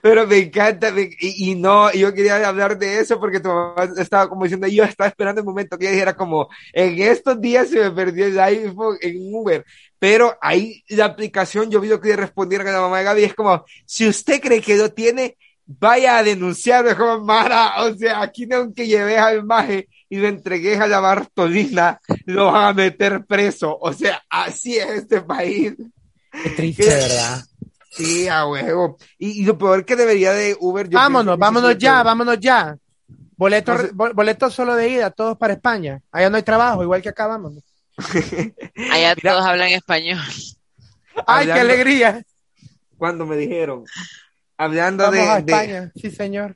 [0.00, 3.88] Pero me encanta, me- y, y no, yo quería hablar de eso porque tu mamá
[3.96, 7.68] estaba como diciendo, yo estaba esperando el momento que ella dijera como, en estos días
[7.70, 9.64] se me perdió el iPhone en Uber,
[9.98, 13.24] pero ahí la aplicación, yo vi lo que le respondieron a la mamá de Gaby,
[13.24, 15.36] es como, si usted cree que lo tiene,
[15.66, 20.16] vaya a denunciarlo, es como, Mara, o sea, aquí no aunque lleves al maje y
[20.18, 25.22] lo entregues a la Bartolina, lo van a meter preso, o sea, así es este
[25.22, 25.72] país.
[26.30, 27.42] Qué triste, ¿verdad?
[27.90, 28.98] Sí, a huevo.
[29.18, 30.86] Y, y lo peor que debería de Uber.
[30.86, 32.76] yo Vámonos, vámonos ya, vámonos ya.
[33.38, 36.02] Boletos solo de ida, todos para España.
[36.12, 37.64] Allá no hay trabajo, igual que acá, vámonos.
[37.96, 39.32] Allá Mira.
[39.32, 40.20] todos hablan español.
[41.26, 42.22] ¡Ay, qué alegría!
[42.98, 43.84] Cuando me dijeron,
[44.58, 46.54] hablando Vamos de, a de- España, sí, señor.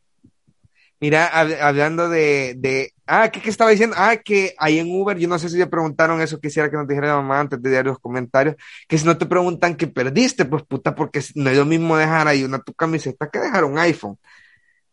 [1.07, 3.95] Mira, hab- hablando de, de, ah, ¿qué, qué estaba diciendo?
[3.99, 6.88] Ah, que ahí en Uber, yo no sé si le preguntaron eso, quisiera que nos
[6.88, 8.57] dijera la mamá antes de dar los comentarios,
[8.88, 12.27] que si no te preguntan que perdiste, pues puta, porque no es lo mismo dejar
[12.29, 14.19] ahí una tu camiseta que dejar un iPhone.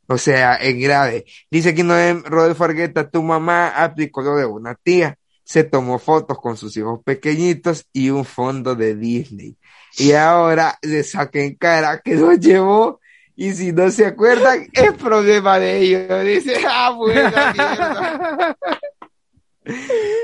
[0.08, 1.26] O sea, es grave.
[1.52, 1.96] Dice aquí no
[2.26, 5.18] Rodolfo Argueta, tu mamá aplicó lo de una tía.
[5.44, 9.58] Se tomó fotos con sus hijos pequeñitos y un fondo de Disney.
[9.98, 13.00] Y ahora le saquen cara que lo llevó.
[13.36, 16.26] Y si no se acuerdan, es problema de ellos.
[16.26, 17.32] Dice, ah, bueno.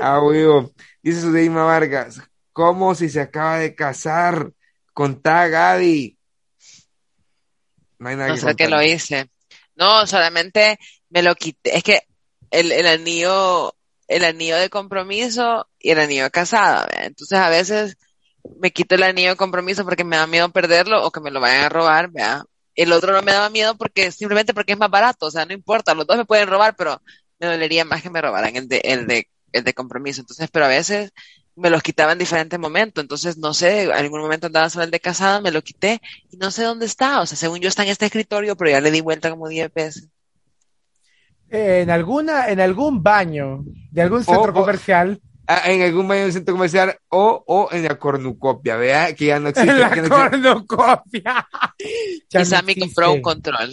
[0.02, 0.70] Ah, huevo.
[1.02, 2.20] Dice Sudeima Vargas,
[2.52, 4.52] ¿cómo si se acaba de casar?
[4.92, 6.18] Contá, Gaby.
[7.98, 9.30] No hay nada No que sé lo hice.
[9.76, 11.76] No, solamente me lo quité.
[11.76, 12.02] Es que
[12.50, 13.74] el, el anillo,
[14.08, 17.06] el anillo de compromiso y el anillo de casada, ¿vea?
[17.06, 17.96] Entonces a veces
[18.58, 21.40] me quito el anillo de compromiso porque me da miedo perderlo o que me lo
[21.40, 22.42] vayan a robar, ¿vea?
[22.74, 25.52] El otro no me daba miedo porque simplemente porque es más barato, o sea, no
[25.52, 27.00] importa, los dos me pueden robar, pero
[27.38, 30.20] me dolería más que me robaran el de, el de, el de compromiso.
[30.20, 31.12] Entonces, pero a veces
[31.56, 33.02] me los quitaba en diferentes momentos.
[33.02, 36.36] Entonces, no sé, en algún momento andaba solo el de casada, me lo quité y
[36.36, 37.20] no sé dónde está.
[37.20, 39.72] O sea, según yo está en este escritorio, pero ya le di vuelta como 10
[39.72, 40.08] veces.
[41.48, 45.20] En alguna, en algún baño de algún centro comercial.
[45.52, 49.40] Ah, en algún baño del centro comercial o, o en la cornucopia, vea que ya
[49.40, 49.72] no existe.
[49.72, 50.08] En la no existe.
[50.08, 51.48] cornucopia.
[52.30, 53.70] Ya y no Sammy compró un control.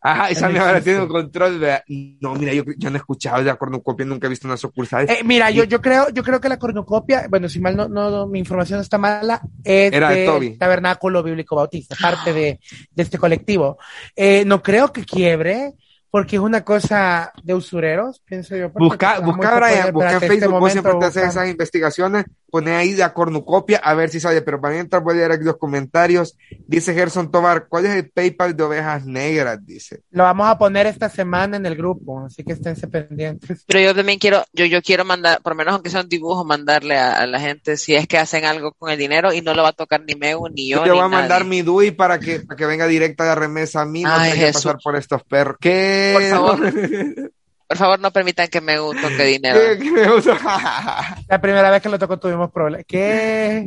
[0.00, 1.84] Ajá, esa no me ahora tiene un control, vea.
[2.20, 5.08] No, mira, yo, yo no he escuchado de la cornucopia, nunca he visto una sucursal.
[5.08, 8.10] Eh, mira, yo, yo creo, yo creo que la cornucopia, bueno, si mal no, no,
[8.10, 10.58] no, mi información está mala, es Era de del Toby.
[10.58, 12.60] Tabernáculo Bíblico Bautista, parte de,
[12.92, 13.78] de este colectivo.
[14.14, 15.74] Eh, no creo que quiebre,
[16.16, 18.70] porque es una cosa de usureros, pienso yo.
[18.70, 22.24] Busca, busca, Brian, busca este Facebook, vos momento, siempre te haces esas investigaciones,
[22.56, 25.44] pone ahí la cornucopia a ver si sale, pero para mientras voy a leer aquí
[25.44, 29.58] los comentarios, dice Gerson Tobar, ¿cuál es el PayPal de ovejas negras?
[29.66, 30.00] Dice.
[30.10, 33.62] Lo vamos a poner esta semana en el grupo, así que esténse pendientes.
[33.66, 36.46] Pero yo también quiero, yo, yo quiero mandar, por lo menos aunque sea un dibujo,
[36.46, 39.52] mandarle a, a la gente si es que hacen algo con el dinero y no
[39.52, 41.50] lo va a tocar ni Meu, ni yo, Yo ni voy a mandar nadie.
[41.50, 44.46] mi DUI para que, para que venga directa la remesa a mí, no Ay, tenga
[44.46, 45.58] que pasar por estos perros.
[45.60, 46.12] ¿Qué?
[46.14, 46.72] Por favor.
[47.68, 49.58] Por favor, no permitan que Meu toque dinero.
[49.58, 50.34] ¿Qué- qué me uso?
[51.28, 52.86] La primera vez que lo tocó tuvimos problemas.
[52.88, 53.66] ¿Qué?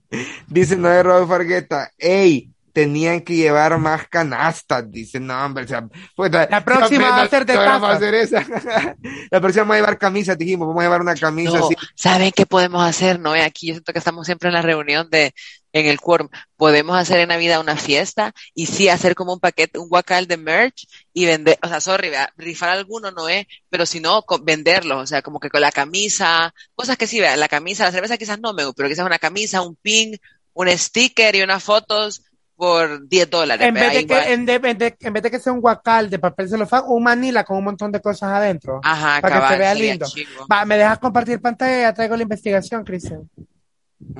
[0.48, 5.88] Dice Noé Rodolfo Argueta, ey, tenían que llevar más canastas, dice, no, hombre, o sea,
[6.14, 7.96] puta, La próxima va a ser de tazas.
[7.96, 8.44] hacer esa.
[9.30, 11.74] La próxima vamos a llevar camisas, dijimos, vamos a llevar una camisa No, así.
[11.94, 13.18] ¿saben qué podemos hacer?
[13.20, 15.34] No, Eh, aquí yo siento que estamos siempre en la reunión de,
[15.72, 16.28] en el quórum.
[16.56, 20.36] Podemos hacer en Navidad una fiesta y sí hacer como un paquete, un guacal de
[20.36, 25.06] merch y vender, o sea, sorry, rifar alguno no es, pero si no, venderlo, o
[25.06, 28.40] sea, como que con la camisa, cosas que sí, vea, la camisa, la cerveza quizás
[28.40, 30.16] no me, pero quizás una camisa, un pin,
[30.52, 32.22] un sticker y unas fotos
[32.60, 33.66] por 10 dólares.
[33.66, 35.60] En vea, vez, de que, en, de- en de- en vez de que sea un
[35.62, 38.80] guacal de papel celofán, un manila con un montón de cosas adentro.
[38.84, 40.06] Ajá, para que se vea lindo.
[40.52, 41.80] Va, ¿me dejas compartir pantalla?
[41.80, 43.28] Ya traigo la investigación, Cristian.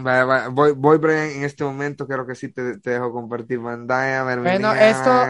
[0.05, 3.63] Va, va, voy, voy, Brian, en este momento creo que sí te, te dejo compartir
[3.63, 4.25] pantalla.
[4.37, 5.25] Bueno, esto-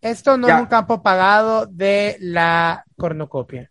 [0.00, 0.56] Esto no Ya.
[0.56, 3.70] es un campo pagado de la cornucopia.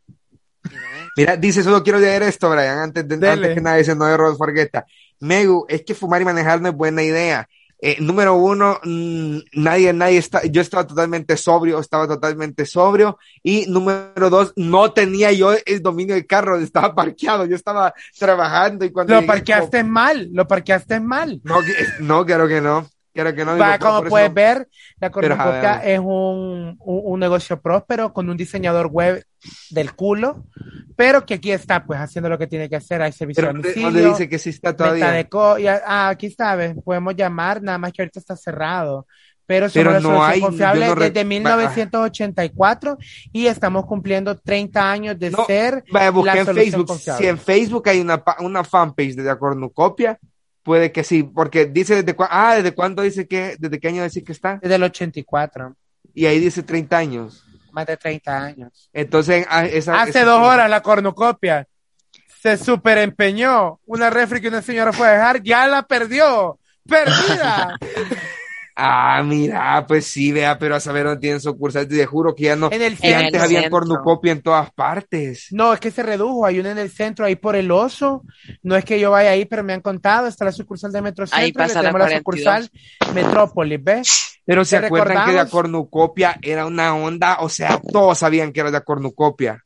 [1.18, 4.46] Mira, dice, solo quiero leer esto, Brian, antes, de, antes que nada, dice Noé Rodolfo
[4.46, 4.86] Argueta.
[5.20, 7.48] Megu, es que fumar y manejar no es buena idea.
[7.84, 13.18] Eh, número uno, mm, nadie, nadie está, yo estaba totalmente sobrio, estaba totalmente sobrio.
[13.42, 18.86] Y número dos, no tenía yo el dominio del carro, estaba parqueado, yo estaba trabajando
[18.86, 21.42] y cuando Lo llegué, parqueaste mal, lo parqueaste mal.
[21.44, 21.56] no,
[22.02, 23.56] no, claro que no, claro que no.
[23.56, 24.68] Digo, como eso puedes no- ver,
[25.00, 29.26] la cornucopia es un, un, un negocio próspero con un diseñador web
[29.70, 30.46] del culo,
[30.96, 33.02] pero que aquí está, pues, haciendo lo que tiene que hacer.
[33.02, 35.12] Hay servicio Pero donde dice que sí está todavía.
[35.12, 35.28] de
[35.60, 39.08] ya- ah, aquí está, ves, podemos llamar, nada más que ahorita está cerrado.
[39.48, 42.98] Pero Pero no hay, confiable no desde 1984
[43.34, 46.88] y estamos cumpliendo 30 años de No, ser Vaya, la en Facebook.
[46.88, 47.24] confiable.
[47.24, 50.18] Si en Facebook hay una, una fanpage de la cornucopia,
[50.64, 54.04] puede que sí, porque dice desde cuándo, ah, desde cuándo dice que, desde qué año
[54.04, 55.76] dice que está, Desde el 84,
[56.14, 57.44] y ahí dice 30 años.
[57.72, 58.90] más de 30 años.
[58.94, 61.68] Entonces, ah, esa, Hace esa- dos horas la cornucopia
[62.42, 63.80] se superempeñó.
[63.86, 66.60] Una refri que una señora fue a dejar, ya la perdió.
[66.88, 67.78] ¡Perdida!
[68.84, 72.56] Ah, mira, pues sí, vea, pero a saber dónde tienen sucursal, te juro que ya
[72.56, 75.50] no, en el que antes el había cornucopia en todas partes.
[75.52, 76.48] No, es que se redujo.
[76.48, 78.24] Hay una en el centro, ahí por el oso.
[78.64, 80.26] No es que yo vaya ahí, pero me han contado.
[80.26, 81.44] Está la sucursal de Metrocentro.
[81.44, 82.66] Ahí pasa la tenemos la 42.
[82.66, 84.42] sucursal Metrópolis, ¿ves?
[84.46, 88.62] Pero se ¿Te acuerdan que la cornucopia era una onda, o sea, todos sabían que
[88.62, 89.64] era la cornucopia.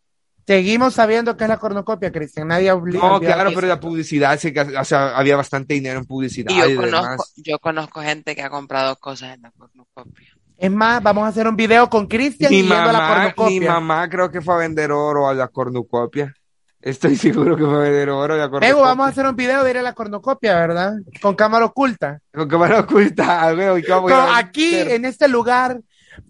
[0.48, 2.48] Seguimos sabiendo que es la cornucopia, Cristian.
[2.48, 3.00] Nadie obliga.
[3.08, 6.58] No, claro, pero la publicidad, sí que- o sea, había bastante dinero en publicidad Y
[6.60, 7.34] yo y conozco, demás.
[7.38, 10.30] yo conozco gente que ha comprado cosas en la cornucopia.
[10.58, 13.72] Es más, vamos a hacer un video con Cristian yendo a la mamá, mi cornucopia.
[13.72, 16.34] mamá creo que fue a vender oro a la cornucopia.
[16.80, 18.70] Estoy seguro que fue a vender oro a la cornucopia.
[18.70, 20.94] Ego, vamos a hacer un video de ir a la cornucopia, ¿verdad?
[21.22, 22.20] Con cámara oculta.
[22.32, 25.82] Con cámara oculta, y cómo Pero iba a aquí, en este lugar,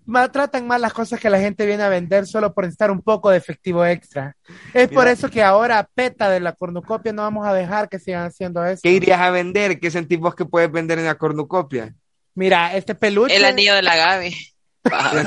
[0.06, 3.30] maltratan más las cosas que la gente viene a vender solo por estar un poco
[3.30, 4.36] de efectivo extra.
[4.74, 8.26] Es por eso que ahora, peta de la cornucopia, no vamos a dejar que sigan
[8.26, 8.82] haciendo eso.
[8.84, 9.80] ¿Qué irías a vender?
[9.80, 11.94] ¿Qué sentís vos que puedes vender en la cornucopia?
[12.34, 13.36] Mira, este peluche.
[13.36, 14.36] El anillo de la Gaby.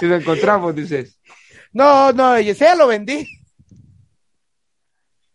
[0.00, 1.20] Si lo encontramos, dices.
[1.72, 3.28] No, no, yo ya lo vendí.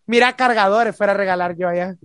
[0.05, 1.95] Mira, cargadores fuera a regalar yo allá.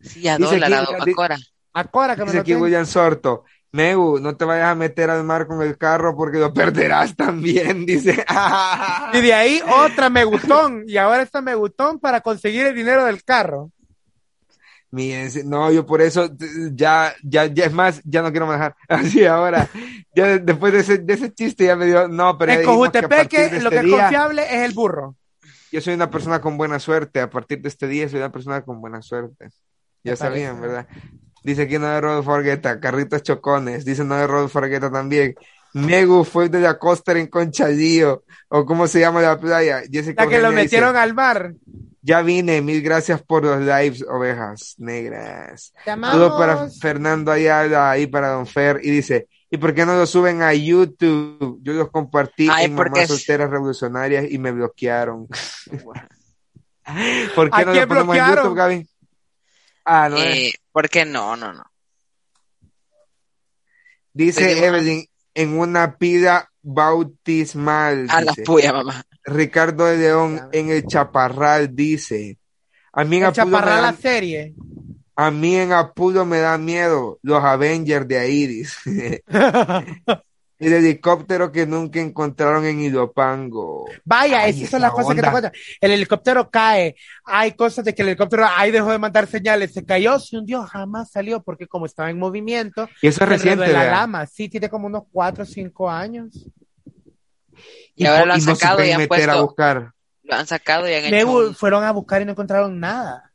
[0.00, 1.38] Sí, a dólar, a, Cora.
[1.72, 2.54] A Cora que me Dice lo aquí.
[2.54, 3.44] William Sorto.
[3.74, 7.84] Negu, no te vayas a meter al mar con el carro porque lo perderás también,
[7.86, 8.24] dice.
[9.12, 10.84] Y de ahí otra me gustón.
[10.86, 13.72] Y ahora esta me gustón para conseguir el dinero del carro.
[14.92, 18.76] Miren, no, yo por eso t- ya, ya, ya es más, ya no quiero manejar.
[18.88, 19.68] Así ahora,
[20.14, 23.50] ya de- después de ese, de ese chiste ya me dio, no, pero En Cojutepeque
[23.50, 25.16] lo este que es día, confiable es el burro.
[25.72, 27.20] yo soy una persona con buena suerte.
[27.20, 29.48] A partir de este día soy una persona con buena suerte.
[30.04, 30.60] Ya sabían.
[30.60, 30.86] ¿verdad?
[31.44, 33.84] Dice aquí no de Rodolfo Argueta, carritos chocones.
[33.84, 35.34] Dice no de Rodolfo Argueta también.
[35.74, 39.82] Negu fue de la costa en Conchadío, o cómo se llama la playa.
[39.90, 41.52] Jessica La que lo dice, metieron al mar.
[42.00, 45.72] Ya vine, mil gracias por los lives, ovejas negras.
[45.84, 46.68] Saludos para.
[46.80, 48.80] Fernando Ayala y para Don Fer.
[48.82, 51.58] Y dice, ¿y por qué no lo suben a YouTube?
[51.62, 55.26] Yo los compartí Ay, en porque Mamás es- Solteras Revolucionarias y me bloquearon.
[57.34, 58.26] ¿Por qué ¿A no lo ponemos en?
[58.26, 58.88] YouTube, Gaby?
[59.84, 60.16] Ah, no.
[60.18, 61.36] Eh, ¿Por qué no?
[61.36, 61.64] No, no.
[64.12, 68.06] Dice Evelyn, en una pida bautismal.
[68.08, 68.42] A la dice.
[68.44, 69.04] puya, mamá.
[69.24, 72.38] Ricardo de León en el Chaparral dice,
[72.92, 74.54] a mí en El chaparral la serie.
[75.16, 78.76] A mí en Apuro me da miedo los Avengers de Iris.
[80.64, 83.84] El helicóptero que nunca encontraron en Ilopango.
[84.04, 85.52] Vaya, Ay, esas son las cosas que te cuentan.
[85.80, 86.96] El helicóptero cae.
[87.24, 89.72] Hay cosas de que el helicóptero ahí dejó de mandar señales.
[89.72, 93.66] Se cayó, se hundió, jamás salió porque como estaba en movimiento, Y eso es reciente,
[93.66, 93.92] en la ¿verdad?
[93.92, 94.26] lama.
[94.26, 96.48] Sí, tiene como unos 4 o 5 años.
[97.94, 99.90] Y ahora lo han no se sacado y pueden han meter a puesto- buscar.
[100.22, 103.30] Lo han sacado y han Me hecho fueron a buscar y no encontraron nada.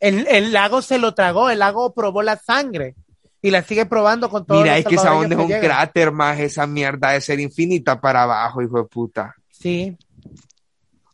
[0.00, 2.94] El, el lago se lo tragó, el lago probó la sangre
[3.46, 4.62] y la sigue probando con todo.
[4.62, 8.22] Mira, es que esa onda es un cráter más, esa mierda de ser infinita para
[8.22, 9.34] abajo, hijo de puta.
[9.50, 9.94] Sí.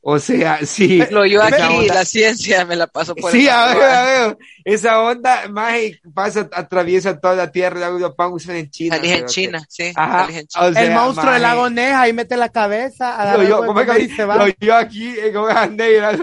[0.03, 1.03] O sea, sí.
[1.11, 4.03] Lo yo aquí, onda- la ciencia me la paso por Sí, el a ver, a
[4.05, 4.39] ver.
[4.65, 5.75] Esa onda más
[6.15, 8.97] pasa, atraviesa toda la tierra, la Ilopango y sale en China.
[8.97, 9.93] Salís en que- China, sí.
[9.97, 10.21] Ajá.
[10.23, 10.65] salís en China.
[10.65, 11.55] o el monstruo del maje.
[11.55, 14.37] lago Neja ahí mete la cabeza, Lo yo, de ¿cómo es que y se va.
[14.37, 16.17] lo yo aquí en ovejas negras?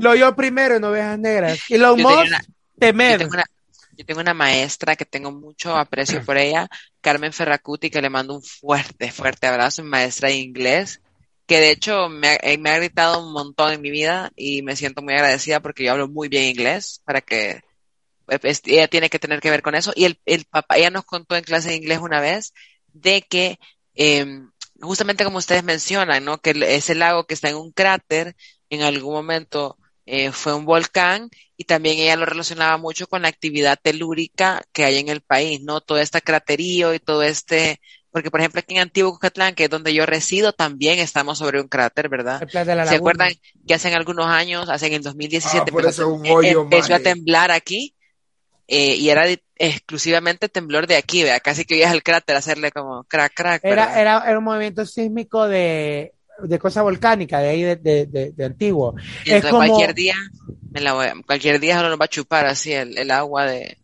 [0.00, 1.58] Lo yo primero en ovejas negras.
[1.68, 2.08] Y los Yo
[2.78, 3.18] temer.
[3.18, 3.44] tengo, una,
[3.98, 6.68] yo tengo una maestra que tengo mucho aprecio por ella,
[7.00, 11.02] Carmen Ferracuti, que le mando un fuerte, fuerte abrazo, mi maestra de inglés,
[11.46, 14.62] que de hecho me ha, eh, me ha gritado un montón en mi vida y
[14.62, 17.62] me siento muy agradecida porque yo hablo muy bien inglés, para que
[18.28, 19.92] eh, pues, ella tiene que tener que ver con eso.
[19.96, 22.54] Y el, el papá, ella nos contó en clase de inglés una vez
[22.92, 23.58] de que
[23.96, 24.26] eh,
[24.80, 26.38] justamente como ustedes mencionan, ¿no?
[26.38, 28.36] Que ese lago que está en un cráter,
[28.70, 29.77] en algún momento
[30.08, 34.84] eh, fue un volcán y también ella lo relacionaba mucho con la actividad telúrica que
[34.84, 35.80] hay en el país, ¿no?
[35.80, 37.80] Todo este craterío y todo este,
[38.10, 41.60] porque por ejemplo aquí en Antiguo Cucatlán, que es donde yo resido, también estamos sobre
[41.60, 42.42] un cráter, ¿verdad?
[42.42, 43.32] El plan de la ¿Se acuerdan
[43.66, 46.62] que hace algunos años, hace en el 2017, Ah, por empezó, eso es un hoyo,
[46.62, 47.94] empezó a temblar aquí
[48.68, 51.40] eh, y era de- exclusivamente temblor de aquí, ¿vea?
[51.40, 53.64] Casi que oías el cráter hacerle como crack, crack.
[53.64, 54.00] Era, ¿verdad?
[54.00, 56.12] era, era un movimiento sísmico de,
[56.42, 58.94] de cosa volcánica, de ahí de, de, de- de antiguo.
[59.24, 60.14] Y es como- cualquier día,
[60.70, 63.46] me la voy a- cualquier día solo nos va a chupar así el, el agua
[63.46, 63.78] de...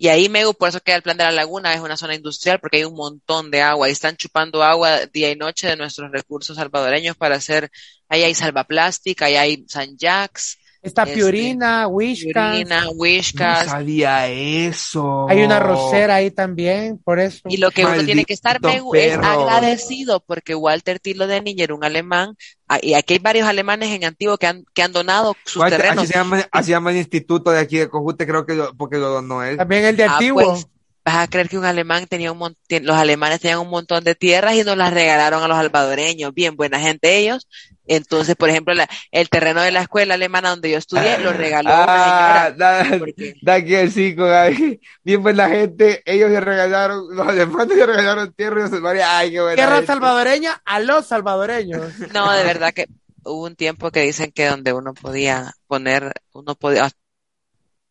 [0.00, 2.60] Y ahí Megu, por eso queda el plan de la laguna, es una zona industrial
[2.60, 6.12] porque hay un montón de agua y están chupando agua día y noche de nuestros
[6.12, 7.68] recursos salvadoreños para hacer,
[8.08, 14.28] ahí hay salvaplástica, ahí hay San Jacks, Está Este, Piurina, Wishka, Purina, No Wishkas, sabía
[14.28, 15.26] eso.
[15.28, 17.40] hay una rosera ahí también, por eso.
[17.48, 19.26] Y lo que uno tiene que estar, Maldito Megu, es perro.
[19.26, 22.36] agradecido porque Walter Tilo de Niño era un alemán,
[22.68, 25.70] ah, y aquí hay varios alemanes en Antiguo que han, que han donado sus ¿Cuál
[25.70, 26.04] te- terrenos.
[26.04, 28.72] Así se, llama, así se llama el instituto de aquí de Cojute, creo que lo-
[28.76, 29.56] porque lo donó él.
[29.56, 30.44] También el de Ah, antiguo.
[30.44, 30.66] pues,
[31.08, 34.14] vas a creer que un alemán tenía un montón, los alemanes tenían un montón de
[34.14, 37.48] tierras y nos las regalaron a los salvadoreños, bien buena gente ellos.
[37.86, 41.70] Entonces, por ejemplo, la- el terreno de la escuela alemana donde yo estudié lo regaló
[41.72, 42.98] Ah, una da, señora.
[42.98, 44.80] porque- da aquí el cinco, Gaby.
[45.02, 49.30] Bien buena gente, ellos le regalaron, los alemanes le regalaron tierra y los salvadoreños, ay,
[49.30, 49.86] qué buena Tierra gente.
[49.86, 51.80] salvadoreña a los salvadoreños.
[52.14, 52.86] No, de verdad que
[53.24, 56.90] hubo un tiempo que dicen que donde uno podía poner, uno podía, o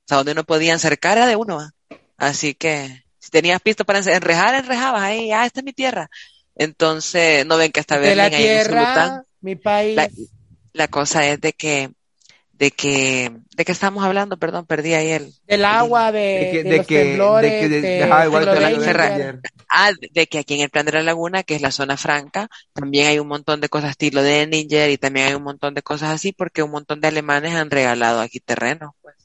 [0.07, 1.59] sea, donde uno podía acercar era de uno.
[2.17, 6.09] Así que Si tenías pisto para enrejar, enrejabas ahí, ah, esta es mi tierra.
[6.55, 9.23] Entonces, no ven que hasta De la Berlín ahí en tierra, Zulután.
[9.41, 9.95] mi país.
[9.97, 10.09] La,
[10.71, 11.89] la cosa es de que,
[12.53, 16.63] de que, de que estamos hablando, perdón, perdí ahí el, del agua, de, De que-
[16.63, 18.45] de de los que- de temblores, que de- de- ajá, igual.
[19.69, 22.47] Ah, de que aquí en el plan de la laguna, que es la zona franca,
[22.71, 24.47] también hay un montón de cosas estilo de
[24.89, 28.21] y también hay un montón de cosas así porque un montón de alemanes han regalado
[28.21, 29.15] aquí terrenos, pues,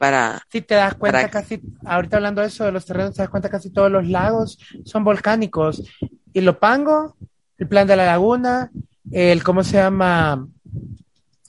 [0.00, 3.20] para, Si te das cuenta, Para- casi, ahorita hablando de eso, de los terrenos, te
[3.20, 5.82] das cuenta casi todos los lagos son volcánicos.
[6.32, 7.16] Y Lopango,
[7.58, 8.70] el plan de la laguna,
[9.10, 10.48] el, ¿cómo se llama?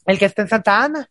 [0.06, 1.08] El que está en Santa Ana.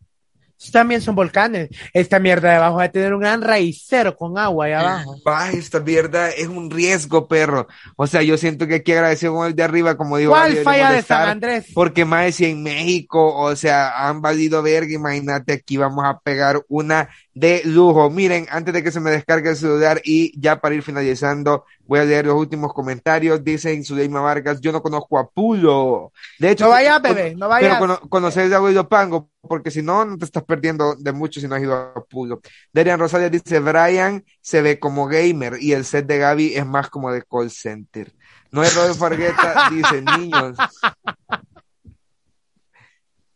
[0.73, 1.71] También son volcanes.
[1.95, 5.17] Esta mierda de abajo va a tener un gran raicero con agua ahí abajo.
[5.27, 7.67] Va, esta mierda es un riesgo, perro.
[7.97, 10.93] O sea, yo siento que aquí agradecido con el de arriba, como digo, ¿Cuál falla
[10.93, 11.67] de San Andrés?
[11.75, 16.61] Porque más si en México, o sea, han valido verga, imagínate, aquí vamos a pegar
[16.69, 18.11] una de lujo.
[18.11, 22.01] Miren, antes de que se me descargue el celular y ya para ir finalizando, voy
[22.01, 23.43] a leer los últimos comentarios.
[23.43, 26.13] Dicen Suleima Vargas, yo no conozco a Pulo.
[26.39, 27.79] De hecho, No vayas, con- bebé, no pero vayas.
[27.79, 31.49] cono- conocer agua y Pango, porque si no, no te estás perdiendo de mucho si
[31.49, 32.41] no has ido a Pulo.
[32.73, 36.91] Darian Rosales dice, Brian se ve como gamer y el set de Gaby es más
[36.91, 38.13] como de call center.
[38.51, 40.57] No es Rodolfo Argueta, dice, niños.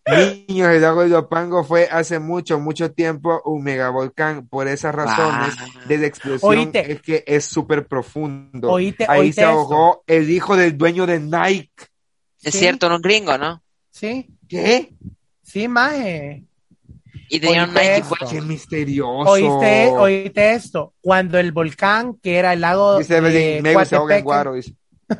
[0.06, 4.46] Niños, el lago de Lopango fue hace mucho, mucho tiempo un megavolcán.
[4.46, 5.82] Por esas razones Wow.
[5.88, 8.76] de la explosión es que es súper profundo.
[9.08, 11.72] Ahí se ahogó el hijo del dueño de Nike.
[12.42, 12.58] es Sí.
[12.58, 13.62] cierto, un gringo, ¿no?
[13.90, 14.92] Sí, ¿Qué?
[15.54, 16.44] Sí, maje.
[17.28, 18.16] Y tenían Oíste Nike, esto.
[18.28, 19.30] Qué misterioso.
[19.30, 20.94] Oíste, oíste esto.
[21.00, 24.54] Cuando el volcán, que era el lago Dice de Coatepeque, Guaro.
[24.54, 24.74] dice.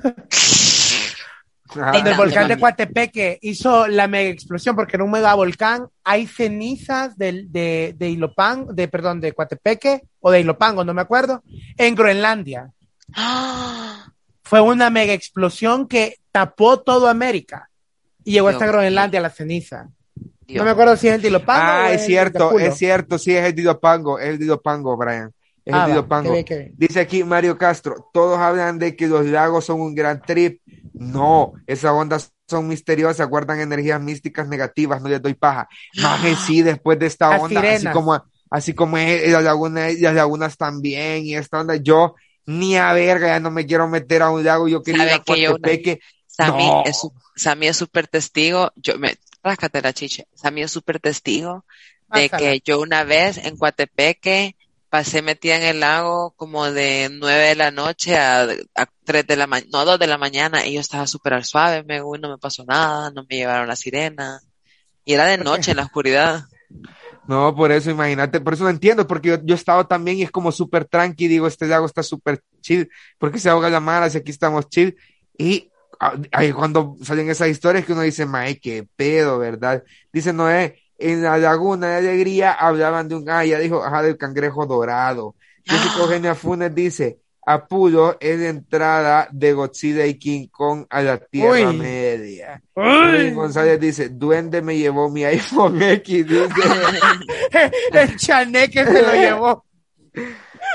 [1.70, 1.90] Ajá.
[1.90, 2.58] Cuando el volcán de.
[2.58, 8.10] Coatepeque hizo la mega explosión, porque era un mega volcán, hay cenizas del, de, de
[8.10, 11.42] Ilopango, de, perdón, de Coatepeque, o de Ilopango, no me acuerdo,
[11.76, 12.70] en Groenlandia.
[13.14, 14.12] ¡Ah!
[14.42, 17.70] Fue una mega explosión que tapó todo América.
[18.24, 19.88] Y llegó Dios hasta Groenlandia la ceniza.
[20.46, 20.58] Dios.
[20.58, 21.60] No me acuerdo si es el de Ilopango.
[21.62, 25.32] o Ah, es cierto, es cierto, sí, es el Didopango, es el Didopango, Brian.
[25.64, 26.28] Es Ah, el va, Didopango.
[26.28, 26.74] qué bien, qué bien.
[26.76, 30.60] Dice aquí Mario Castro, todos hablan de que los lagos son un gran trip.
[30.92, 35.66] No, esas ondas son misteriosas, guardan energías místicas negativas, no les doy paja.
[36.02, 39.88] Más que sí, después de esta Las onda, así como, así como es la laguna,
[39.98, 42.14] las lagunas también, y esta onda, yo
[42.46, 45.12] ni a verga, ya no me quiero meter a un lago, yo quería ir a
[45.12, 46.00] ¿Sabe que yo una- Coatepeque.
[46.26, 46.82] Sammy No.
[46.84, 48.72] es, su- Sammy es súper testigo.
[48.76, 50.24] Yo me, ráscate la chicha.
[50.34, 51.64] Sammy es súper testigo
[52.12, 54.56] de que yo una vez en Coatepeque
[54.88, 59.36] pasé metida en el lago como de nueve de la noche a, a tres de
[59.36, 62.20] la mañana, no, dos de la mañana, y yo estaba súper al suave, me, uy,
[62.20, 64.40] no me pasó nada, no me llevaron la sirena.
[65.04, 66.44] Y era de noche en la oscuridad.
[67.26, 70.24] No, por eso, imagínate, por eso no entiendo, porque yo, yo he estado también y
[70.24, 74.10] es como súper tranqui, digo, este lago está súper chill, porque se ahoga la mara
[74.10, 74.94] si aquí estamos chill,
[75.38, 75.70] y
[76.32, 79.82] ahí cuando salen esas historias que uno dice, mae, qué pedo, ¿verdad?
[80.12, 84.16] Dice Noé, en la laguna de alegría hablaban de un, ah, ya dijo, ajá, del
[84.16, 85.34] cangrejo dorado.
[85.64, 91.18] Jessica Eugenia Funes dice, Apuro es la entrada de Godzilla y King Kong a la
[91.18, 91.76] Tierra Uy.
[91.76, 92.62] Media.
[92.74, 93.32] Uy.
[93.32, 96.48] González dice, Duende me llevó mi iPhone X, dice.
[97.92, 99.64] el chaneque se lo llevó.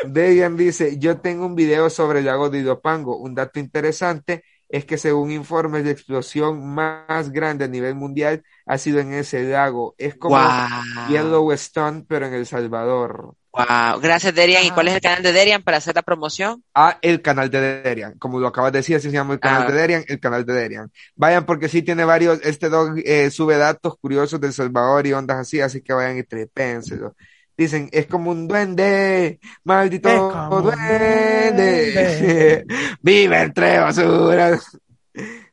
[0.05, 3.17] Debian dice, yo tengo un video sobre el lago de Ilopango.
[3.17, 8.77] Un dato interesante es que según informes de explosión más grande a nivel mundial ha
[8.77, 9.95] sido en ese lago.
[9.97, 11.09] Es como Wow.
[11.09, 13.35] Yellowstone, pero en El Salvador.
[13.51, 13.99] Wow.
[13.99, 14.63] Gracias, Derian.
[14.63, 16.63] ¿Y cuál es el canal de Derian para hacer la promoción?
[16.75, 18.13] a el canal de Derian.
[18.19, 19.71] Como lo acabas de decir, así se llama el canal Ah.
[19.71, 20.91] de Derian, el canal de Derian.
[21.15, 25.37] Vayan porque sí tiene varios, este dog eh, sube datos curiosos del Salvador y ondas
[25.39, 27.15] así, así que vayan y trepénselo.
[27.59, 30.09] Dicen, es como un duende, maldito
[30.61, 32.65] duende, duende.
[33.01, 34.77] vive entre basuras.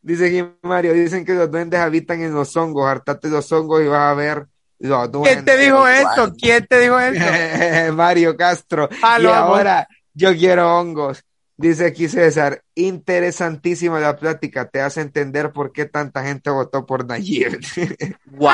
[0.03, 3.89] Dice aquí Mario, dicen que los duendes habitan en los hongos, hartate los hongos y
[3.89, 4.47] vas a ver
[4.79, 5.33] los duendes.
[5.33, 6.33] ¿Quién te dijo eso?
[6.41, 7.93] ¿Quién te dijo eso?
[7.95, 8.89] Mario Castro.
[9.03, 11.25] Ah, y ahora yo quiero hongos.
[11.57, 17.05] Dice aquí César, interesantísima la plática, te hace entender por qué tanta gente votó por
[17.05, 17.59] Nayib.
[18.31, 18.51] Wow.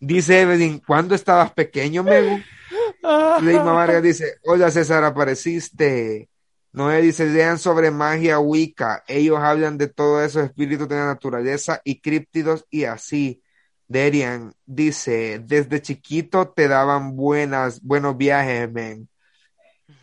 [0.00, 2.40] Dice Evelyn, ¿cuándo estabas pequeño, Megu?
[3.42, 6.28] Leima Vargas dice, hola César, apareciste.
[6.72, 9.02] Noé dice, lean sobre magia Wicca.
[9.08, 13.42] Ellos hablan de todos esos espíritus de la naturaleza y críptidos y así.
[13.86, 19.08] Derian dice, desde chiquito te daban buenas, buenos viajes, men.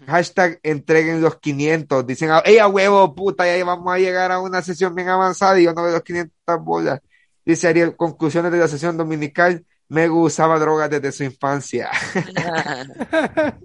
[0.07, 2.05] Hashtag entreguen los 500.
[2.05, 3.45] Dicen, ¡ey, a huevo, puta!
[3.45, 6.33] Ya vamos a llegar a una sesión bien avanzada y yo no veo los 500
[6.63, 7.01] bolas.
[7.45, 9.65] Dice Ariel, conclusiones de la sesión dominical.
[9.89, 11.89] Megu usaba drogas desde su infancia.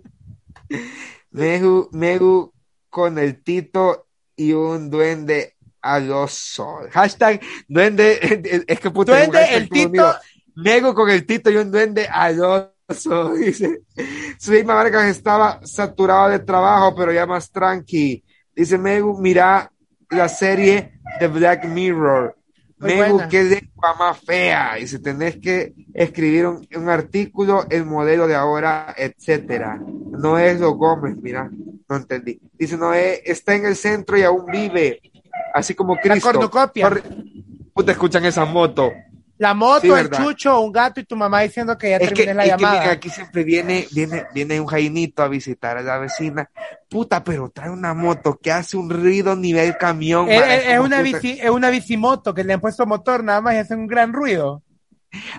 [1.30, 2.52] Megu, Megu
[2.88, 4.06] con el Tito
[4.36, 6.90] y un duende a los sol.
[6.90, 9.16] Hashtag duende, es que puta.
[9.16, 9.90] Duende, el Tito.
[9.90, 10.14] mío.
[10.56, 13.80] Megu con el Tito y un duende a los sol, dice.
[14.38, 18.24] Su misma Vargas estaba saturado de trabajo, pero ya más tranqui.
[18.54, 19.72] Dice Megu, mira
[20.10, 22.36] la serie de Black Mirror.
[22.86, 23.28] Megu, buena.
[23.28, 24.78] qué lengua más fea.
[24.78, 29.78] Y si tenés que escribir un, un artículo, el modelo de ahora, etcétera.
[29.78, 31.50] No es lo Gómez, mira,
[31.88, 32.40] no entendí.
[32.58, 35.00] Dice, no es, está en el centro y aún vive.
[35.54, 36.32] Así como Cristo.
[36.32, 36.88] cornucopia.
[36.88, 37.02] Corre-
[37.74, 38.90] Puta, escuchan esa moto.
[39.40, 42.14] La moto, Sí, el chucho, un gato y tu mamá diciendo que ya Es que,
[42.14, 42.80] terminé la es que, llamada.
[42.82, 46.50] mira, aquí siempre viene, viene, viene un jainito a visitar a la vecina.
[46.90, 50.28] Puta, pero trae una moto que hace un ruido nivel camión.
[50.28, 53.54] Es, es- es una bici, es una bicimoto que le han puesto motor nada más
[53.54, 54.62] y hacen un gran ruido.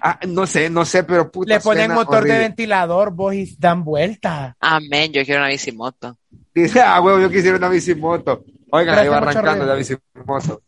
[0.01, 1.53] Ah, no sé, no sé, pero puta.
[1.53, 4.57] Le ponen suena motor de ventilador, vos y dan vuelta.
[4.59, 6.17] Amén, yo quiero una bicimoto.
[6.55, 8.43] Dice, ah, huevo, yo quisiera una bicimoto.
[8.71, 10.63] Oigan, ahí va arrancando la bicimoto.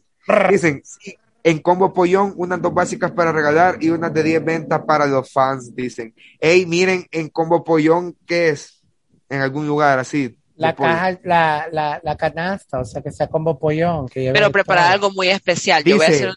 [0.51, 4.81] Dicen, sí, en combo pollón, unas dos básicas para regalar y unas de 10 ventas
[4.87, 6.13] para los fans, dicen.
[6.39, 8.81] Ey, miren, en combo pollón, ¿qué es?
[9.29, 10.37] En algún lugar así.
[10.55, 14.07] La caja, la, la, la canasta, o sea que sea combo pollón.
[14.07, 15.83] Que Pero preparar algo muy especial.
[15.83, 16.35] Yo voy a hacer un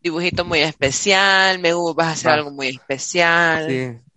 [0.00, 1.58] dibujito muy especial.
[1.60, 2.34] Me vas a hacer Va.
[2.34, 3.66] algo muy especial.
[3.68, 4.07] Sí.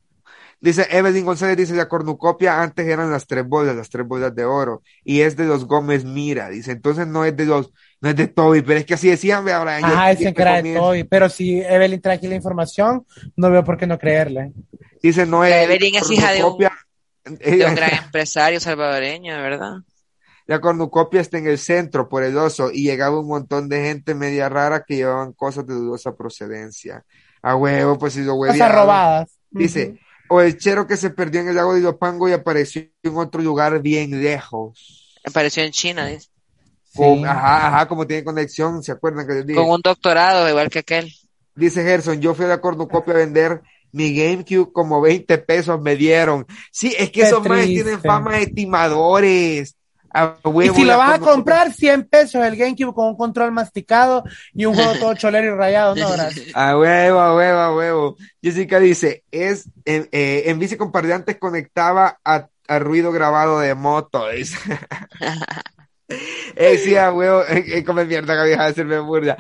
[0.64, 4.46] Dice Evelyn González, dice la cornucopia antes eran las tres bolas, las tres bolas de
[4.46, 8.16] oro, y es de los Gómez Mira, dice, entonces no es de los, no es
[8.16, 10.76] de Toby, pero es que así decían, vea, yo- Ajá, dicen que era de.
[10.76, 11.04] Toby.
[11.06, 14.52] Pero si Evelyn trae aquí la información, no veo por qué no creerle.
[15.02, 16.72] Dice Noé, La Evelyn es hija de un- cornucopia,
[17.26, 19.74] De un gran empresario salvadoreño, de verdad.
[20.46, 24.14] la cornucopia está en el centro por el oso, y llegaba un montón de gente
[24.14, 27.04] media rara que llevaban cosas de dudosa procedencia.
[27.42, 28.76] A huevo, pues si lo Cosas hueveaban.
[28.78, 29.32] robadas.
[29.50, 29.98] Dice,
[30.34, 33.42] o el chero que se perdió en el lago de Ilopango y apareció en otro
[33.42, 35.20] lugar bien lejos.
[35.26, 36.30] Apareció en China, dice.
[36.96, 37.24] Con- Sí.
[37.26, 39.60] ajá, ajá, como tiene conexión, ¿se acuerdan que les dije?
[39.60, 41.14] Con un doctorado, igual que aquel.
[41.54, 43.62] Dice Gerson, yo fui a la cornucopia a vender
[43.92, 46.46] mi GameCube como 20 pesos me dieron.
[46.72, 49.76] Sí, es que Qué esos más tienen fama de timadores.
[50.14, 54.24] A Y si lo vas a comprar, 100 pesos el GameCube con un control masticado
[54.54, 56.48] y un juego todo cholero y rayado, no, gracias.
[56.54, 58.18] A huevo, a huevo, a huevo.
[58.42, 63.74] Jessica dice, es en, eh, en bici con parlantes conectaba a, a ruido grabado de
[63.76, 64.30] moto.
[64.30, 64.58] Dice.
[66.56, 69.38] Eh, sí, a huevo, eh, eh, come mierda que vieja de hacerme burla.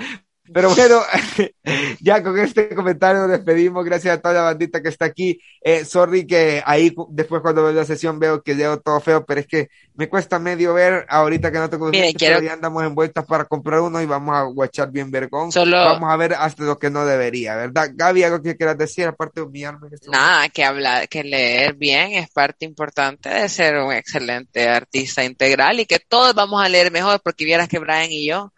[0.53, 1.01] Pero bueno,
[2.01, 3.83] ya con este comentario nos despedimos.
[3.85, 5.39] Gracias a toda la bandita que está aquí.
[5.61, 9.39] Eh, sorry que ahí después cuando veo la sesión veo que llevo todo feo, pero
[9.41, 13.25] es que me cuesta medio ver ahorita que no tengo Miren, quiero- ya andamos envueltas
[13.25, 15.51] para comprar uno y vamos a guachar bien vergón.
[15.51, 17.89] Solo- Vamos a ver hasta lo que no debería, ¿verdad?
[17.93, 19.87] Gaby, algo que quieras decir aparte de humillarme.
[19.87, 20.09] en este?
[20.09, 25.79] Nada, que hablar, que leer bien es parte importante de ser un excelente artista integral
[25.79, 28.51] y que todos vamos a leer mejor, porque vieras que Brian y yo,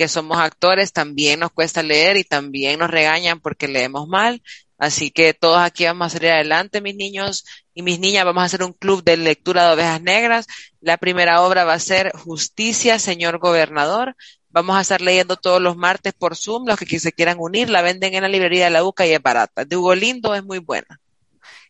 [0.00, 4.42] que somos actores, también nos cuesta leer y también nos regañan porque leemos mal.
[4.78, 7.44] Así que todos aquí vamos a salir adelante, mis niños
[7.74, 8.24] y mis niñas.
[8.24, 10.46] Vamos a hacer un club de lectura de ovejas negras.
[10.80, 14.16] La primera obra va a ser Justicia, señor gobernador.
[14.48, 16.66] Vamos a estar leyendo todos los martes por Zoom.
[16.66, 19.20] Los que se quieran unir, la venden en la librería de la UCA y es
[19.20, 19.66] barata.
[19.66, 20.98] De Hugo Lindo es muy buena.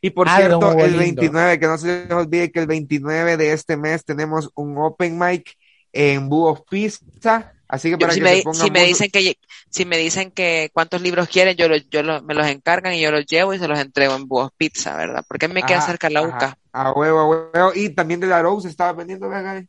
[0.01, 1.21] Y por Ah, cierto, el Lindo.
[1.23, 5.19] 29, que no se les olvide que el 29 de este mes tenemos un open
[5.19, 5.57] mic
[5.93, 7.55] en Búhos Pizza.
[7.73, 9.39] Así que Yo- para si, que me, se pongan si me muy- dicen que
[9.71, 13.01] si me dicen que cuántos libros quieren, yo, lo- yo lo- me los encargan y
[13.01, 15.25] yo los llevo y se los entrego en Búhos Pizza, ¿verdad?
[15.29, 16.59] Porque me queda Ajá, cerca la UCA.
[16.73, 17.73] A huevo, a huevo.
[17.75, 19.69] Y también de la Rose estaba vendiendo, ¿verdad, Gaby?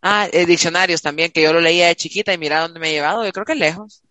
[0.00, 2.92] Ah, eh, diccionarios también, que yo lo leía de chiquita y mira dónde me he
[2.92, 4.02] llevado, yo creo que lejos.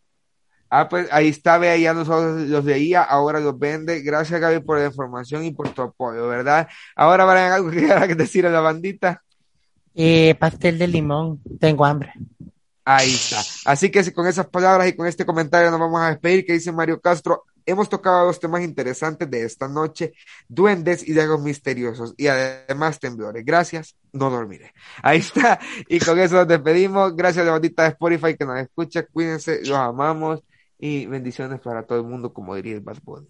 [0.70, 4.02] Ah, pues ahí está, vea, ya nosotros los leía, ahora los vende.
[4.02, 6.68] Gracias, Gaby, por la información y por tu apoyo, ¿verdad?
[6.96, 9.24] Ahora, Brian, algo que quieras decir a la bandita.
[9.96, 12.14] Eh, pastel de limón, tengo hambre.
[12.90, 13.42] Ahí está.
[13.66, 16.72] Así que con esas palabras y con este comentario nos vamos a despedir, que dice
[16.72, 20.14] Mario Castro, hemos tocado dos temas interesantes de esta noche,
[20.48, 23.44] duendes y lagos misteriosos, y además temblores.
[23.44, 24.74] Gracias, no dormiré.
[25.04, 25.60] Ahí está.
[25.90, 27.14] Y con eso nos despedimos.
[27.14, 29.06] Gracias a la bandita de Spotify que nos escucha.
[29.06, 30.42] Cuídense, los amamos
[30.80, 33.26] y bendiciones para todo el mundo, como diría el Bad Bunny.